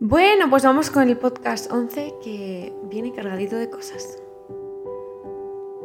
Bueno, 0.00 0.48
pues 0.48 0.62
vamos 0.62 0.90
con 0.90 1.08
el 1.08 1.16
podcast 1.16 1.72
11 1.72 2.14
que 2.22 2.72
viene 2.84 3.12
cargadito 3.12 3.56
de 3.56 3.68
cosas. 3.68 4.22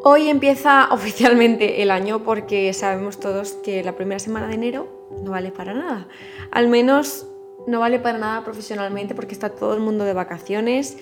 Hoy 0.04 0.30
empieza 0.30 0.88
oficialmente 0.94 1.82
el 1.82 1.90
año 1.90 2.24
porque 2.24 2.72
sabemos 2.74 3.20
todos 3.20 3.54
que 3.54 3.84
la 3.84 3.96
primera 3.96 4.20
semana 4.20 4.48
de 4.48 4.54
enero 4.54 5.10
no 5.24 5.32
vale 5.32 5.52
para 5.52 5.74
nada. 5.74 6.08
Al 6.52 6.68
menos 6.68 7.26
no 7.66 7.80
vale 7.80 7.98
para 7.98 8.20
nada 8.20 8.44
profesionalmente 8.44 9.16
porque 9.16 9.34
está 9.34 9.50
todo 9.50 9.74
el 9.74 9.80
mundo 9.80 10.06
de 10.06 10.14
vacaciones. 10.14 11.00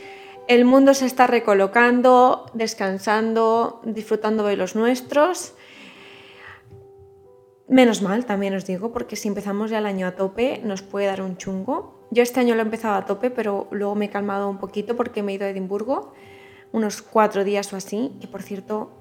El 0.48 0.64
mundo 0.64 0.94
se 0.94 1.06
está 1.06 1.28
recolocando, 1.28 2.46
descansando, 2.54 3.82
disfrutando 3.84 4.46
de 4.46 4.56
los 4.56 4.78
nuestros. 4.78 5.54
Menos 7.68 8.02
mal, 8.02 8.26
también 8.26 8.56
os 8.56 8.66
digo, 8.66 8.94
porque 8.94 9.18
si 9.18 9.28
empezamos 9.28 9.70
ya 9.70 9.80
el 9.80 9.86
año 9.86 10.08
a 10.08 10.16
tope 10.16 10.62
nos 10.64 10.82
puede 10.82 11.08
dar 11.08 11.22
un 11.22 11.36
chungo. 11.36 12.01
Yo 12.12 12.24
este 12.24 12.42
año 12.42 12.56
lo 12.56 12.62
he 12.62 12.66
empezado 12.66 12.96
a 12.96 13.06
tope, 13.06 13.30
pero 13.30 13.68
luego 13.72 13.96
me 13.96 14.06
he 14.06 14.10
calmado 14.10 14.50
un 14.50 14.58
poquito 14.58 14.98
porque 14.98 15.24
me 15.24 15.32
he 15.32 15.36
ido 15.36 15.46
a 15.46 15.50
Edimburgo 15.50 16.14
unos 16.74 17.02
cuatro 17.02 17.44
días 17.44 17.72
o 17.74 17.78
así, 17.78 18.12
que 18.20 18.28
por 18.28 18.44
cierto, 18.44 18.92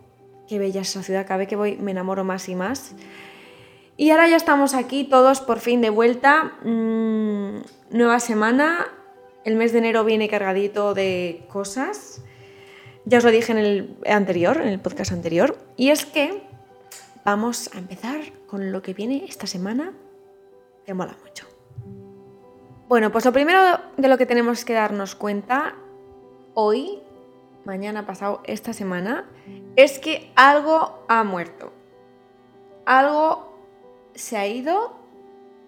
qué 0.48 0.58
bella 0.58 0.80
es 0.80 0.90
esa 0.90 1.02
ciudad, 1.02 1.26
cada 1.26 1.46
que 1.46 1.56
voy 1.56 1.76
me 1.76 1.90
enamoro 1.90 2.24
más 2.24 2.48
y 2.48 2.54
más. 2.54 2.94
Y 3.96 4.10
ahora 4.10 4.28
ya 4.28 4.36
estamos 4.36 4.74
aquí 4.74 5.04
todos 5.04 5.40
por 5.40 5.58
fin 5.58 5.80
de 5.80 5.90
vuelta, 5.90 6.54
mm, 6.64 7.62
nueva 7.90 8.20
semana, 8.20 8.86
el 9.44 9.56
mes 9.56 9.72
de 9.72 9.78
enero 9.78 10.04
viene 10.04 10.28
cargadito 10.28 10.94
de 10.94 11.44
cosas, 11.48 12.22
ya 13.04 13.18
os 13.18 13.24
lo 13.24 13.30
dije 13.30 13.52
en 13.52 13.58
el 13.58 13.96
anterior, 14.06 14.60
en 14.60 14.68
el 14.68 14.80
podcast 14.80 15.12
anterior, 15.12 15.58
y 15.76 15.90
es 15.90 16.06
que 16.06 16.42
vamos 17.24 17.70
a 17.74 17.78
empezar 17.78 18.20
con 18.46 18.72
lo 18.72 18.82
que 18.82 18.94
viene 18.94 19.24
esta 19.26 19.46
semana, 19.46 19.92
que 20.86 20.94
mola 20.94 21.16
mucho. 21.24 21.49
Bueno, 22.90 23.12
pues 23.12 23.24
lo 23.24 23.32
primero 23.32 23.60
de 23.98 24.08
lo 24.08 24.18
que 24.18 24.26
tenemos 24.26 24.64
que 24.64 24.72
darnos 24.72 25.14
cuenta 25.14 25.76
hoy, 26.54 26.98
mañana 27.64 28.04
pasado, 28.04 28.40
esta 28.42 28.72
semana, 28.72 29.30
es 29.76 30.00
que 30.00 30.32
algo 30.34 31.04
ha 31.06 31.22
muerto. 31.22 31.72
Algo 32.86 33.56
se 34.16 34.36
ha 34.36 34.48
ido 34.48 34.92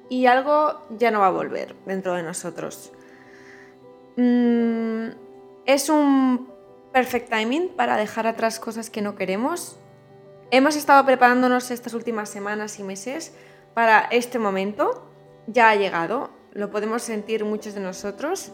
y 0.08 0.26
algo 0.26 0.82
ya 0.98 1.12
no 1.12 1.20
va 1.20 1.28
a 1.28 1.30
volver 1.30 1.76
dentro 1.86 2.14
de 2.14 2.24
nosotros. 2.24 2.92
Mm, 4.16 5.10
es 5.64 5.88
un 5.90 6.48
perfect 6.92 7.30
timing 7.30 7.68
para 7.68 7.96
dejar 7.98 8.26
atrás 8.26 8.58
cosas 8.58 8.90
que 8.90 9.00
no 9.00 9.14
queremos. 9.14 9.78
Hemos 10.50 10.74
estado 10.74 11.06
preparándonos 11.06 11.70
estas 11.70 11.94
últimas 11.94 12.30
semanas 12.30 12.80
y 12.80 12.82
meses 12.82 13.32
para 13.74 14.00
este 14.10 14.40
momento. 14.40 15.08
Ya 15.46 15.70
ha 15.70 15.76
llegado 15.76 16.41
lo 16.52 16.70
podemos 16.70 17.02
sentir 17.02 17.44
muchos 17.44 17.74
de 17.74 17.80
nosotros. 17.80 18.52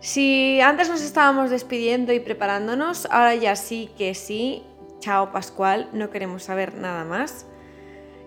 Si 0.00 0.60
antes 0.60 0.88
nos 0.88 1.00
estábamos 1.02 1.50
despidiendo 1.50 2.12
y 2.12 2.20
preparándonos, 2.20 3.06
ahora 3.06 3.34
ya 3.34 3.56
sí 3.56 3.90
que 3.96 4.14
sí, 4.14 4.62
chao 4.98 5.32
Pascual, 5.32 5.88
no 5.92 6.10
queremos 6.10 6.42
saber 6.42 6.74
nada 6.74 7.04
más. 7.04 7.46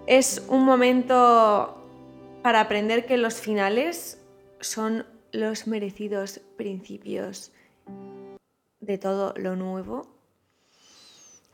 Es 0.07 0.43
un 0.47 0.63
momento 0.63 1.83
para 2.41 2.61
aprender 2.61 3.05
que 3.05 3.17
los 3.17 3.35
finales 3.35 4.21
son 4.59 5.05
los 5.31 5.67
merecidos 5.67 6.39
principios 6.55 7.51
de 8.79 8.97
todo 8.97 9.33
lo 9.37 9.55
nuevo. 9.55 10.07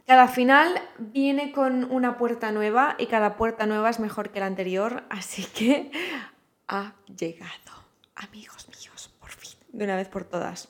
Cada 0.05 0.27
final 0.27 0.81
viene 0.99 1.51
con 1.51 1.89
una 1.89 2.17
puerta 2.17 2.51
nueva 2.51 2.95
y 2.99 3.07
cada 3.07 3.37
puerta 3.37 3.65
nueva 3.65 3.89
es 3.89 3.99
mejor 3.99 4.29
que 4.29 4.41
la 4.41 4.45
anterior, 4.45 5.03
así 5.09 5.45
que 5.45 5.91
ha 6.73 6.95
llegado. 7.05 7.85
Amigos 8.15 8.67
míos, 8.67 9.13
por 9.19 9.29
fin, 9.29 9.59
de 9.69 9.85
una 9.85 9.95
vez 9.95 10.07
por 10.07 10.23
todas. 10.23 10.69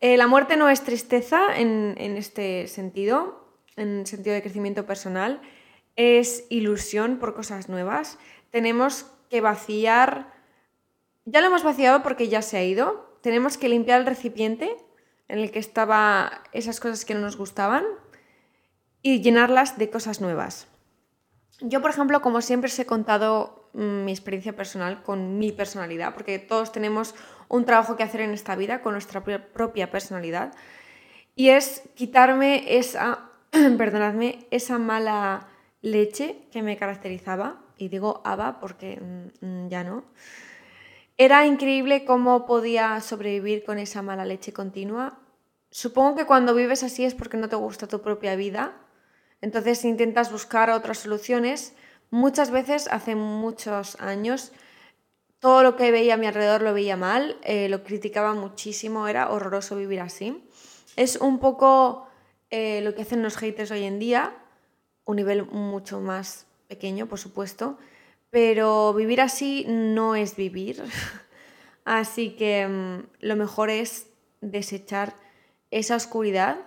Eh, 0.00 0.16
la 0.16 0.26
muerte 0.26 0.56
no 0.56 0.68
es 0.68 0.82
tristeza 0.82 1.56
en, 1.56 1.94
en 1.98 2.16
este 2.16 2.66
sentido, 2.68 3.48
en 3.76 4.06
sentido 4.06 4.34
de 4.34 4.42
crecimiento 4.42 4.86
personal, 4.86 5.40
es 5.94 6.44
ilusión 6.50 7.18
por 7.18 7.34
cosas 7.34 7.68
nuevas. 7.68 8.18
Tenemos 8.50 9.06
que 9.30 9.40
vaciar, 9.40 10.34
ya 11.24 11.40
lo 11.40 11.46
hemos 11.46 11.62
vaciado 11.62 12.02
porque 12.02 12.28
ya 12.28 12.42
se 12.42 12.58
ha 12.58 12.64
ido, 12.64 13.18
tenemos 13.22 13.56
que 13.56 13.68
limpiar 13.68 14.00
el 14.00 14.06
recipiente 14.06 14.76
en 15.28 15.38
el 15.38 15.50
que 15.50 15.58
estaban 15.58 16.30
esas 16.52 16.80
cosas 16.80 17.04
que 17.04 17.14
no 17.14 17.20
nos 17.20 17.36
gustaban 17.36 17.84
y 19.02 19.20
llenarlas 19.22 19.78
de 19.78 19.90
cosas 19.90 20.20
nuevas. 20.20 20.68
Yo, 21.60 21.80
por 21.80 21.90
ejemplo, 21.90 22.20
como 22.20 22.40
siempre 22.42 22.68
os 22.68 22.78
he 22.78 22.86
contado 22.86 23.66
Mm, 23.76 24.06
mi 24.06 24.12
experiencia 24.12 24.56
personal 24.56 25.02
con 25.02 25.38
mi 25.38 25.52
personalidad, 25.52 26.14
porque 26.14 26.38
todos 26.38 26.72
tenemos 26.72 27.14
un 27.48 27.66
trabajo 27.66 27.94
que 27.94 28.04
hacer 28.04 28.22
en 28.22 28.30
esta 28.30 28.56
vida 28.56 28.80
con 28.80 28.94
nuestra 28.94 29.22
propia 29.22 29.90
personalidad, 29.90 30.54
y 31.34 31.50
es 31.50 31.82
quitarme 31.94 32.78
esa, 32.78 33.28
perdonadme, 33.76 34.46
esa 34.50 34.78
mala 34.78 35.48
leche 35.82 36.48
que 36.52 36.62
me 36.62 36.78
caracterizaba, 36.78 37.60
y 37.76 37.88
digo 37.88 38.22
Ava 38.24 38.60
porque 38.60 38.98
mm, 38.98 39.46
mm, 39.46 39.68
ya 39.68 39.84
no. 39.84 40.04
Era 41.18 41.44
increíble 41.44 42.06
cómo 42.06 42.46
podía 42.46 42.98
sobrevivir 43.02 43.62
con 43.64 43.78
esa 43.78 44.00
mala 44.00 44.24
leche 44.24 44.54
continua. 44.54 45.18
Supongo 45.70 46.16
que 46.16 46.24
cuando 46.24 46.54
vives 46.54 46.82
así 46.82 47.04
es 47.04 47.14
porque 47.14 47.36
no 47.36 47.50
te 47.50 47.56
gusta 47.56 47.86
tu 47.86 48.00
propia 48.00 48.36
vida, 48.36 48.72
entonces 49.40 49.84
intentas 49.84 50.32
buscar 50.32 50.70
otras 50.70 50.98
soluciones 50.98 51.74
Muchas 52.10 52.50
veces, 52.50 52.88
hace 52.90 53.16
muchos 53.16 54.00
años, 54.00 54.52
todo 55.40 55.62
lo 55.62 55.76
que 55.76 55.90
veía 55.90 56.14
a 56.14 56.16
mi 56.16 56.26
alrededor 56.26 56.62
lo 56.62 56.72
veía 56.72 56.96
mal, 56.96 57.36
eh, 57.42 57.68
lo 57.68 57.82
criticaba 57.82 58.32
muchísimo, 58.34 59.08
era 59.08 59.30
horroroso 59.30 59.76
vivir 59.76 60.00
así. 60.00 60.44
Es 60.94 61.16
un 61.16 61.40
poco 61.40 62.06
eh, 62.50 62.80
lo 62.82 62.94
que 62.94 63.02
hacen 63.02 63.22
los 63.22 63.36
haters 63.36 63.72
hoy 63.72 63.84
en 63.84 63.98
día, 63.98 64.36
un 65.04 65.16
nivel 65.16 65.46
mucho 65.46 66.00
más 66.00 66.46
pequeño, 66.68 67.06
por 67.06 67.18
supuesto, 67.18 67.76
pero 68.30 68.94
vivir 68.94 69.20
así 69.20 69.64
no 69.68 70.14
es 70.14 70.36
vivir. 70.36 70.84
así 71.84 72.36
que 72.36 72.68
mm, 72.68 73.08
lo 73.20 73.36
mejor 73.36 73.70
es 73.70 74.06
desechar 74.40 75.16
esa 75.72 75.96
oscuridad, 75.96 76.58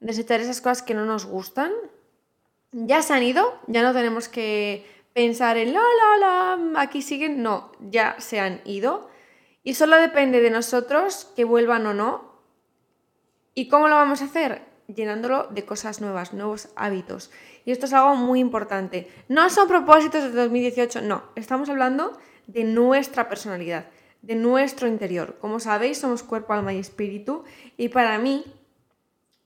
desechar 0.00 0.40
esas 0.40 0.60
cosas 0.60 0.82
que 0.82 0.94
no 0.94 1.06
nos 1.06 1.24
gustan 1.24 1.72
ya 2.84 3.00
se 3.00 3.14
han 3.14 3.22
ido, 3.22 3.58
ya 3.68 3.82
no 3.82 3.94
tenemos 3.94 4.28
que 4.28 4.84
pensar 5.14 5.56
en 5.56 5.72
la, 5.72 5.80
la, 5.80 6.56
la, 6.56 6.80
aquí 6.82 7.00
siguen, 7.00 7.42
no, 7.42 7.72
ya 7.80 8.16
se 8.18 8.38
han 8.38 8.60
ido. 8.66 9.08
Y 9.64 9.74
solo 9.74 9.96
depende 9.96 10.42
de 10.42 10.50
nosotros 10.50 11.32
que 11.34 11.44
vuelvan 11.44 11.86
o 11.86 11.94
no. 11.94 12.36
¿Y 13.54 13.68
cómo 13.68 13.88
lo 13.88 13.94
vamos 13.94 14.20
a 14.20 14.26
hacer? 14.26 14.62
Llenándolo 14.94 15.44
de 15.44 15.64
cosas 15.64 16.02
nuevas, 16.02 16.34
nuevos 16.34 16.68
hábitos. 16.76 17.30
Y 17.64 17.72
esto 17.72 17.86
es 17.86 17.94
algo 17.94 18.14
muy 18.14 18.40
importante. 18.40 19.10
No 19.28 19.48
son 19.48 19.68
propósitos 19.68 20.24
de 20.24 20.30
2018, 20.30 21.00
no. 21.00 21.24
Estamos 21.34 21.70
hablando 21.70 22.12
de 22.46 22.64
nuestra 22.64 23.28
personalidad, 23.28 23.86
de 24.20 24.34
nuestro 24.34 24.86
interior. 24.86 25.38
Como 25.40 25.60
sabéis, 25.60 25.98
somos 25.98 26.22
cuerpo, 26.22 26.52
alma 26.52 26.74
y 26.74 26.78
espíritu. 26.78 27.44
Y 27.78 27.88
para 27.88 28.18
mí, 28.18 28.44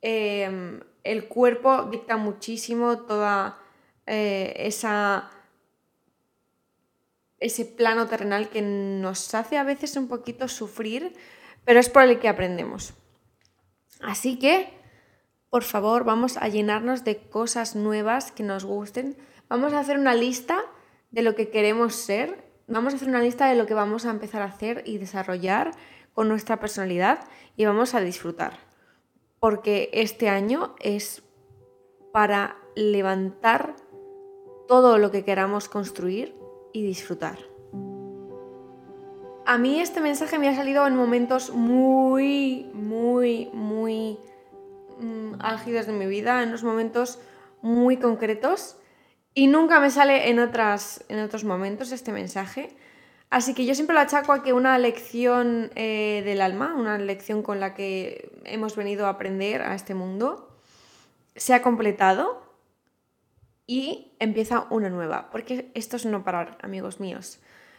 em, 0.02 0.80
el 1.04 1.28
cuerpo 1.28 1.84
dicta 1.84 2.16
muchísimo 2.16 2.98
toda 2.98 3.58
eh, 4.06 4.54
esa 4.56 5.30
ese 7.40 7.64
plano 7.64 8.06
terrenal 8.06 8.50
que 8.50 8.60
nos 8.60 9.34
hace 9.34 9.56
a 9.56 9.64
veces 9.64 9.96
un 9.96 10.08
poquito 10.08 10.46
sufrir, 10.46 11.14
pero 11.64 11.80
es 11.80 11.88
por 11.88 12.02
el 12.02 12.18
que 12.18 12.28
aprendemos. 12.28 12.92
Así 14.02 14.38
que, 14.38 14.68
por 15.48 15.64
favor, 15.64 16.04
vamos 16.04 16.36
a 16.36 16.48
llenarnos 16.48 17.02
de 17.02 17.16
cosas 17.16 17.74
nuevas 17.74 18.30
que 18.30 18.42
nos 18.42 18.64
gusten. 18.64 19.16
Vamos 19.48 19.72
a 19.72 19.80
hacer 19.80 19.98
una 19.98 20.14
lista 20.14 20.60
de 21.10 21.22
lo 21.22 21.34
que 21.34 21.48
queremos 21.48 21.94
ser. 21.94 22.44
Vamos 22.66 22.92
a 22.92 22.96
hacer 22.96 23.08
una 23.08 23.22
lista 23.22 23.48
de 23.48 23.56
lo 23.56 23.66
que 23.66 23.74
vamos 23.74 24.04
a 24.04 24.10
empezar 24.10 24.42
a 24.42 24.46
hacer 24.46 24.82
y 24.86 24.98
desarrollar 24.98 25.72
con 26.12 26.28
nuestra 26.28 26.60
personalidad 26.60 27.20
y 27.56 27.64
vamos 27.64 27.94
a 27.94 28.00
disfrutar 28.00 28.69
porque 29.40 29.90
este 29.92 30.28
año 30.28 30.74
es 30.78 31.22
para 32.12 32.56
levantar 32.76 33.74
todo 34.68 34.98
lo 34.98 35.10
que 35.10 35.24
queramos 35.24 35.68
construir 35.68 36.36
y 36.72 36.84
disfrutar. 36.84 37.38
A 39.46 39.58
mí 39.58 39.80
este 39.80 40.00
mensaje 40.00 40.38
me 40.38 40.48
ha 40.48 40.54
salido 40.54 40.86
en 40.86 40.94
momentos 40.94 41.50
muy, 41.50 42.70
muy, 42.72 43.50
muy 43.52 44.18
mm, 45.00 45.40
álgidos 45.40 45.86
de 45.86 45.92
mi 45.92 46.06
vida, 46.06 46.42
en 46.42 46.50
unos 46.50 46.62
momentos 46.62 47.18
muy 47.62 47.96
concretos 47.96 48.76
y 49.34 49.46
nunca 49.46 49.80
me 49.80 49.90
sale 49.90 50.30
en, 50.30 50.38
otras, 50.38 51.04
en 51.08 51.20
otros 51.20 51.44
momentos 51.44 51.92
este 51.92 52.12
mensaje. 52.12 52.76
Así 53.30 53.54
que 53.54 53.64
yo 53.64 53.74
siempre 53.76 53.94
lo 53.94 54.00
achaco 54.00 54.32
a 54.32 54.42
que 54.42 54.52
una 54.52 54.76
lección 54.78 55.70
eh, 55.76 56.22
del 56.24 56.40
alma, 56.40 56.74
una 56.76 56.98
lección 56.98 57.42
con 57.42 57.60
la 57.60 57.74
que 57.74 58.32
hemos 58.44 58.74
venido 58.74 59.06
a 59.06 59.10
aprender 59.10 59.62
a 59.62 59.74
este 59.74 59.94
mundo, 59.94 60.58
se 61.36 61.54
ha 61.54 61.62
completado 61.62 62.42
y 63.68 64.12
empieza 64.18 64.66
una 64.70 64.90
nueva, 64.90 65.30
porque 65.30 65.70
esto 65.74 65.96
es 65.96 66.04
no 66.04 66.24
parar, 66.24 66.58
amigos 66.60 66.98
míos. 66.98 67.38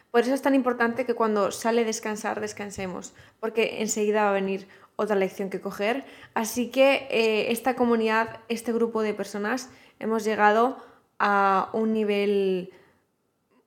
Por 0.10 0.22
eso 0.22 0.34
es 0.34 0.42
tan 0.42 0.56
importante 0.56 1.06
que 1.06 1.16
cuando 1.16 1.52
sale 1.52 1.84
descansar, 1.84 2.40
descansemos, 2.40 3.14
porque 3.42 3.82
enseguida 3.82 4.24
va 4.24 4.30
a 4.30 4.34
venir 4.34 4.70
otra 4.96 5.16
lección 5.16 5.50
que 5.50 5.60
coger. 5.60 6.06
Así 6.34 6.70
que 6.70 7.08
eh, 7.10 7.52
esta 7.52 7.76
comunidad, 7.76 8.40
este 8.48 8.72
grupo 8.72 9.02
de 9.02 9.14
personas, 9.14 9.70
hemos 10.00 10.24
llegado 10.24 10.78
a 11.20 11.70
un 11.74 11.92
nivel 11.92 12.74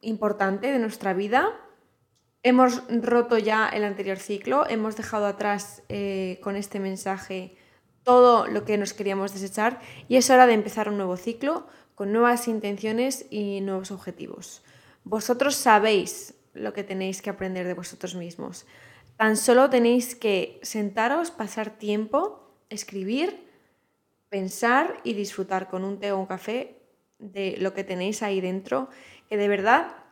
importante 0.01 0.73
de 0.73 0.79
nuestra 0.79 1.13
vida. 1.13 1.53
Hemos 2.47 2.83
roto 2.91 3.39
ya 3.39 3.71
el 3.71 3.85
anterior 3.85 4.19
ciclo, 4.19 4.69
hemos 4.69 4.97
dejado 4.97 5.25
atrás 5.25 5.83
eh, 5.89 6.39
con 6.43 6.57
este 6.57 6.79
mensaje 6.79 7.57
todo 8.03 8.47
lo 8.47 8.67
que 8.67 8.77
nos 8.77 8.93
queríamos 8.93 9.33
desechar 9.33 9.81
y 10.09 10.17
es 10.17 10.29
hora 10.29 10.47
de 10.47 10.53
empezar 10.53 10.91
un 10.91 10.99
nuevo 10.99 11.17
ciclo 11.17 11.67
con 11.95 12.13
nuevas 12.13 12.47
intenciones 12.47 13.25
y 13.31 13.63
nuevos 13.63 13.91
objetivos. 13.91 14.63
Vosotros 15.05 15.55
sabéis 15.55 16.35
lo 16.53 16.75
que 16.75 16.85
tenéis 16.85 17.23
que 17.23 17.31
aprender 17.31 17.67
de 17.67 17.73
vosotros 17.73 18.15
mismos. 18.15 18.67
Tan 19.17 19.39
solo 19.39 19.71
tenéis 19.71 20.15
que 20.15 20.61
sentaros, 20.63 21.31
pasar 21.31 21.71
tiempo, 21.79 22.55
escribir, 22.69 23.49
pensar 24.29 25.01
y 25.03 25.15
disfrutar 25.15 25.71
con 25.71 25.83
un 25.83 25.99
té 25.99 26.13
o 26.13 26.19
un 26.19 26.27
café 26.27 26.77
de 27.19 27.57
lo 27.59 27.73
que 27.73 27.85
tenéis 27.85 28.23
ahí 28.23 28.43
dentro, 28.43 28.91
que 29.31 29.39
de 29.39 29.49
verdad, 29.49 30.04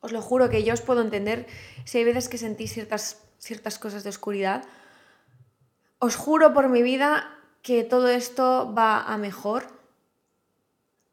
os 0.00 0.12
lo 0.12 0.22
juro 0.22 0.48
que 0.48 0.62
yo 0.62 0.74
os 0.74 0.80
puedo 0.80 1.00
entender 1.00 1.46
si 1.84 1.98
hay 1.98 2.04
veces 2.04 2.28
que 2.28 2.38
sentís 2.38 2.72
ciertas, 2.72 3.22
ciertas 3.38 3.78
cosas 3.78 4.04
de 4.04 4.10
oscuridad. 4.10 4.64
Os 5.98 6.16
juro 6.16 6.52
por 6.52 6.68
mi 6.68 6.82
vida 6.82 7.34
que 7.62 7.84
todo 7.84 8.08
esto 8.08 8.72
va 8.76 9.02
a 9.02 9.18
mejor 9.18 9.78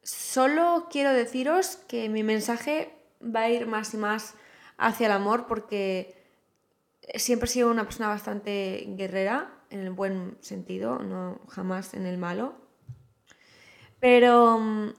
Solo 0.06 0.86
quiero 0.92 1.14
deciros 1.14 1.78
que 1.88 2.10
mi 2.10 2.22
mensaje 2.22 2.94
va 3.20 3.42
a 3.42 3.50
ir 3.50 3.66
más 3.66 3.92
y 3.96 3.98
más 3.98 4.36
hacia 4.78 5.08
el 5.08 5.14
amor 5.14 5.48
porque 5.48 6.16
siempre 7.16 7.50
he 7.50 7.52
sido 7.52 7.72
una 7.72 7.86
persona 7.86 8.10
bastante 8.10 8.86
guerrera, 8.90 9.52
en 9.72 9.80
el 9.80 9.90
buen 9.90 10.38
sentido, 10.42 11.00
no 11.00 11.42
jamás 11.50 11.96
en 11.96 12.06
el 12.06 12.20
malo. 12.20 12.54
Pero 14.00 14.60
mm, 14.60 14.94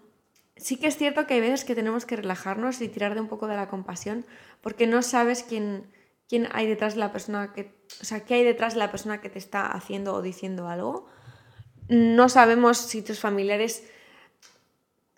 sí 0.56 0.76
que 0.76 0.87
es 0.87 0.97
cierto 0.97 1.26
que 1.26 1.35
hay 1.35 1.41
veces 1.41 1.64
que 1.64 1.75
tenemos 1.75 2.06
que 2.06 2.17
relajarnos 2.17 2.81
y 2.81 2.88
tirar 2.88 3.14
de 3.14 3.20
un 3.20 3.29
poco 3.29 3.47
de 3.47 3.56
la 3.56 3.69
compasión 3.69 4.25
porque 4.61 4.87
no 4.87 5.03
sabes 5.03 5.43
quién, 5.43 5.93
quién 6.29 6.49
hay 6.53 6.67
detrás 6.67 6.94
de 6.94 7.00
la 7.00 7.12
persona 7.12 7.53
que, 7.53 7.75
o 8.00 8.05
sea, 8.05 8.20
qué 8.25 8.35
hay 8.35 8.44
detrás 8.44 8.75
de 8.75 8.81
la 8.81 8.91
persona 8.91 9.20
que 9.20 9.29
te 9.29 9.38
está 9.38 9.67
haciendo 9.67 10.14
o 10.14 10.23
diciendo 10.23 10.69
algo. 10.69 11.06
No 11.88 12.29
sabemos 12.29 12.79
si 12.79 13.03
tus 13.03 13.20
familiares 13.20 13.85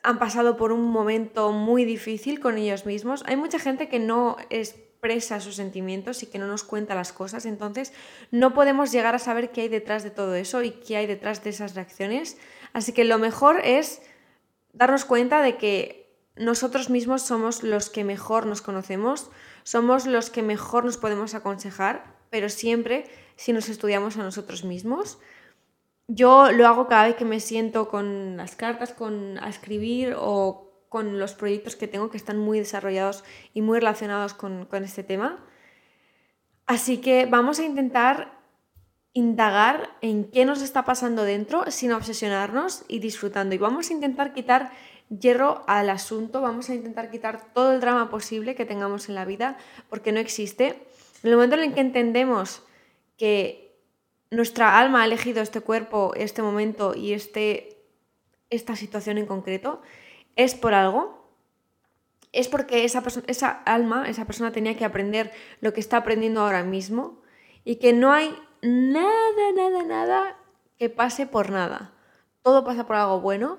han 0.03 0.19
pasado 0.19 0.57
por 0.57 0.73
un 0.73 0.85
momento 0.85 1.53
muy 1.53 1.85
difícil 1.85 2.41
con 2.41 2.59
ellos 2.59 2.87
mismos. 2.87 3.25
Hay 3.27 3.37
mucha 3.37 3.59
gente 3.59 3.89
que 3.89 3.99
no 3.99 4.37
expresa 4.51 5.41
sus 5.41 5.57
sentimientos 5.57 6.23
y 6.23 6.27
que 6.27 6.39
no 6.39 6.47
nos 6.47 6.65
cuenta 6.65 6.95
las 6.95 7.13
cosas, 7.13 7.47
entonces 7.47 7.93
no 8.31 8.53
podemos 8.53 8.91
llegar 8.91 9.15
a 9.15 9.19
saber 9.19 9.51
qué 9.51 9.63
hay 9.63 9.69
detrás 9.69 10.03
de 10.03 10.11
todo 10.11 10.35
eso 10.35 10.63
y 10.63 10.73
qué 10.73 10.97
hay 10.97 11.07
detrás 11.07 11.45
de 11.45 11.51
esas 11.51 11.75
reacciones. 11.75 12.37
Así 12.73 12.93
que 12.93 13.05
lo 13.05 13.19
mejor 13.19 13.61
es 13.65 14.03
darnos 14.73 15.05
cuenta 15.05 15.43
de 15.43 15.57
que 15.57 16.09
nosotros 16.37 16.89
mismos 16.89 17.23
somos 17.23 17.63
los 17.63 17.91
que 17.91 18.05
mejor 18.05 18.47
nos 18.47 18.63
conocemos, 18.63 19.31
somos 19.65 20.07
los 20.07 20.31
que 20.31 20.43
mejor 20.43 20.85
nos 20.85 20.97
podemos 20.97 21.35
aconsejar, 21.35 22.17
pero 22.31 22.49
siempre 22.49 23.11
si 23.37 23.53
nos 23.53 23.69
estudiamos 23.69 24.17
a 24.17 24.23
nosotros 24.23 24.65
mismos. 24.65 25.19
Yo 26.07 26.53
lo 26.53 26.67
hago 26.67 26.87
cada 26.87 27.07
vez 27.07 27.17
que 27.17 27.25
me 27.25 27.41
siento 27.41 27.89
con 27.89 28.37
las 28.37 28.57
cartas, 28.57 28.93
con 28.93 29.39
a 29.39 29.49
escribir 29.49 30.15
o 30.17 30.87
con 30.89 31.19
los 31.19 31.35
proyectos 31.35 31.77
que 31.77 31.87
tengo 31.87 32.11
que 32.11 32.17
están 32.17 32.39
muy 32.39 32.59
desarrollados 32.59 33.25
y 33.53 33.61
muy 33.61 33.79
relacionados 33.79 34.33
con, 34.33 34.65
con 34.65 34.85
este 34.85 35.03
tema. 35.03 35.45
Así 36.67 36.99
que 36.99 37.27
vamos 37.27 37.59
a 37.59 37.65
intentar 37.65 38.38
indagar 39.19 39.91
en 40.01 40.31
qué 40.31 40.45
nos 40.45 40.63
está 40.63 40.85
pasando 40.85 41.25
dentro 41.25 41.69
sin 41.73 41.91
obsesionarnos 41.91 42.85
y 42.87 43.01
disfrutando. 43.01 43.53
Y 43.53 43.59
vamos 43.59 43.91
a 43.91 43.93
intentar 43.93 44.33
quitar 44.33 44.71
hierro 45.09 45.65
al 45.67 45.91
asunto, 45.91 46.41
vamos 46.41 46.71
a 46.71 46.75
intentar 46.75 47.11
quitar 47.11 47.53
todo 47.53 47.73
el 47.73 47.81
drama 47.81 48.11
posible 48.11 48.55
que 48.55 48.65
tengamos 48.65 49.09
en 49.09 49.17
la 49.17 49.25
vida, 49.25 49.59
porque 49.91 50.13
no 50.13 50.21
existe. 50.21 50.87
En 51.25 51.31
el 51.31 51.35
momento 51.35 51.57
en 51.57 51.63
el 51.65 51.75
que 51.75 51.81
entendemos 51.81 52.63
que 53.17 53.77
nuestra 54.31 54.79
alma 54.79 55.03
ha 55.03 55.07
elegido 55.07 55.43
este 55.43 55.63
cuerpo, 55.63 56.13
este 56.15 56.41
momento 56.41 56.95
y 56.95 57.13
este, 57.13 57.83
esta 58.51 58.77
situación 58.77 59.19
en 59.19 59.27
concreto, 59.27 59.83
es 60.37 60.55
por 60.55 60.75
algo. 60.75 61.27
Es 62.31 62.47
porque 62.47 62.85
esa, 62.85 63.03
esa 63.27 63.49
alma, 63.49 64.09
esa 64.09 64.27
persona 64.27 64.53
tenía 64.53 64.77
que 64.77 64.85
aprender 64.85 65.33
lo 65.61 65.73
que 65.73 65.81
está 65.81 65.97
aprendiendo 65.97 66.43
ahora 66.43 66.63
mismo 66.63 67.21
y 67.65 67.77
que 67.77 67.93
no 67.93 68.13
hay 68.13 68.33
nada, 68.63 69.53
nada, 69.57 69.83
nada 69.85 70.37
que 70.79 70.89
pase 70.89 71.27
por 71.27 71.51
nada. 71.51 71.93
Todo 72.43 72.65
pasa 72.65 72.87
por 72.87 72.97
algo 72.97 73.21
bueno. 73.21 73.59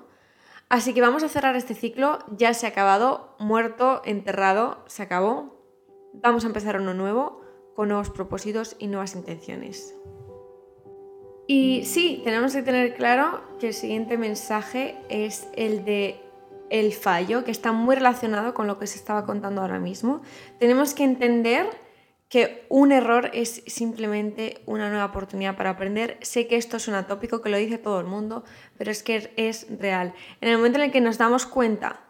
Así 0.68 0.94
que 0.94 1.00
vamos 1.00 1.22
a 1.22 1.28
cerrar 1.28 1.56
este 1.56 1.74
ciclo. 1.74 2.18
Ya 2.36 2.54
se 2.54 2.66
ha 2.66 2.70
acabado, 2.70 3.34
muerto, 3.38 4.02
enterrado, 4.04 4.82
se 4.86 5.02
acabó. 5.02 5.60
Vamos 6.14 6.44
a 6.44 6.48
empezar 6.48 6.80
uno 6.80 6.94
nuevo 6.94 7.40
con 7.74 7.88
nuevos 7.88 8.10
propósitos 8.10 8.76
y 8.78 8.86
nuevas 8.86 9.14
intenciones. 9.14 9.94
Y 11.46 11.84
sí, 11.84 12.20
tenemos 12.24 12.52
que 12.52 12.62
tener 12.62 12.94
claro 12.94 13.42
que 13.58 13.68
el 13.68 13.74
siguiente 13.74 14.16
mensaje 14.16 14.96
es 15.08 15.48
el 15.54 15.84
de 15.84 16.20
el 16.70 16.92
fallo, 16.92 17.44
que 17.44 17.50
está 17.50 17.72
muy 17.72 17.96
relacionado 17.96 18.54
con 18.54 18.68
lo 18.68 18.78
que 18.78 18.86
se 18.86 18.96
estaba 18.96 19.26
contando 19.26 19.60
ahora 19.60 19.80
mismo. 19.80 20.22
Tenemos 20.58 20.94
que 20.94 21.02
entender 21.02 21.68
que 22.30 22.64
un 22.68 22.92
error 22.92 23.28
es 23.34 23.62
simplemente 23.66 24.62
una 24.64 24.88
nueva 24.88 25.06
oportunidad 25.06 25.56
para 25.56 25.70
aprender. 25.70 26.16
Sé 26.22 26.46
que 26.46 26.56
esto 26.56 26.76
es 26.76 26.86
un 26.86 26.94
atópico 26.94 27.42
que 27.42 27.50
lo 27.50 27.56
dice 27.56 27.76
todo 27.76 27.98
el 27.98 28.06
mundo, 28.06 28.44
pero 28.78 28.92
es 28.92 29.02
que 29.02 29.32
es 29.36 29.66
real. 29.80 30.14
En 30.40 30.48
el 30.48 30.56
momento 30.56 30.78
en 30.78 30.84
el 30.84 30.92
que 30.92 31.00
nos 31.00 31.18
damos 31.18 31.44
cuenta 31.44 32.04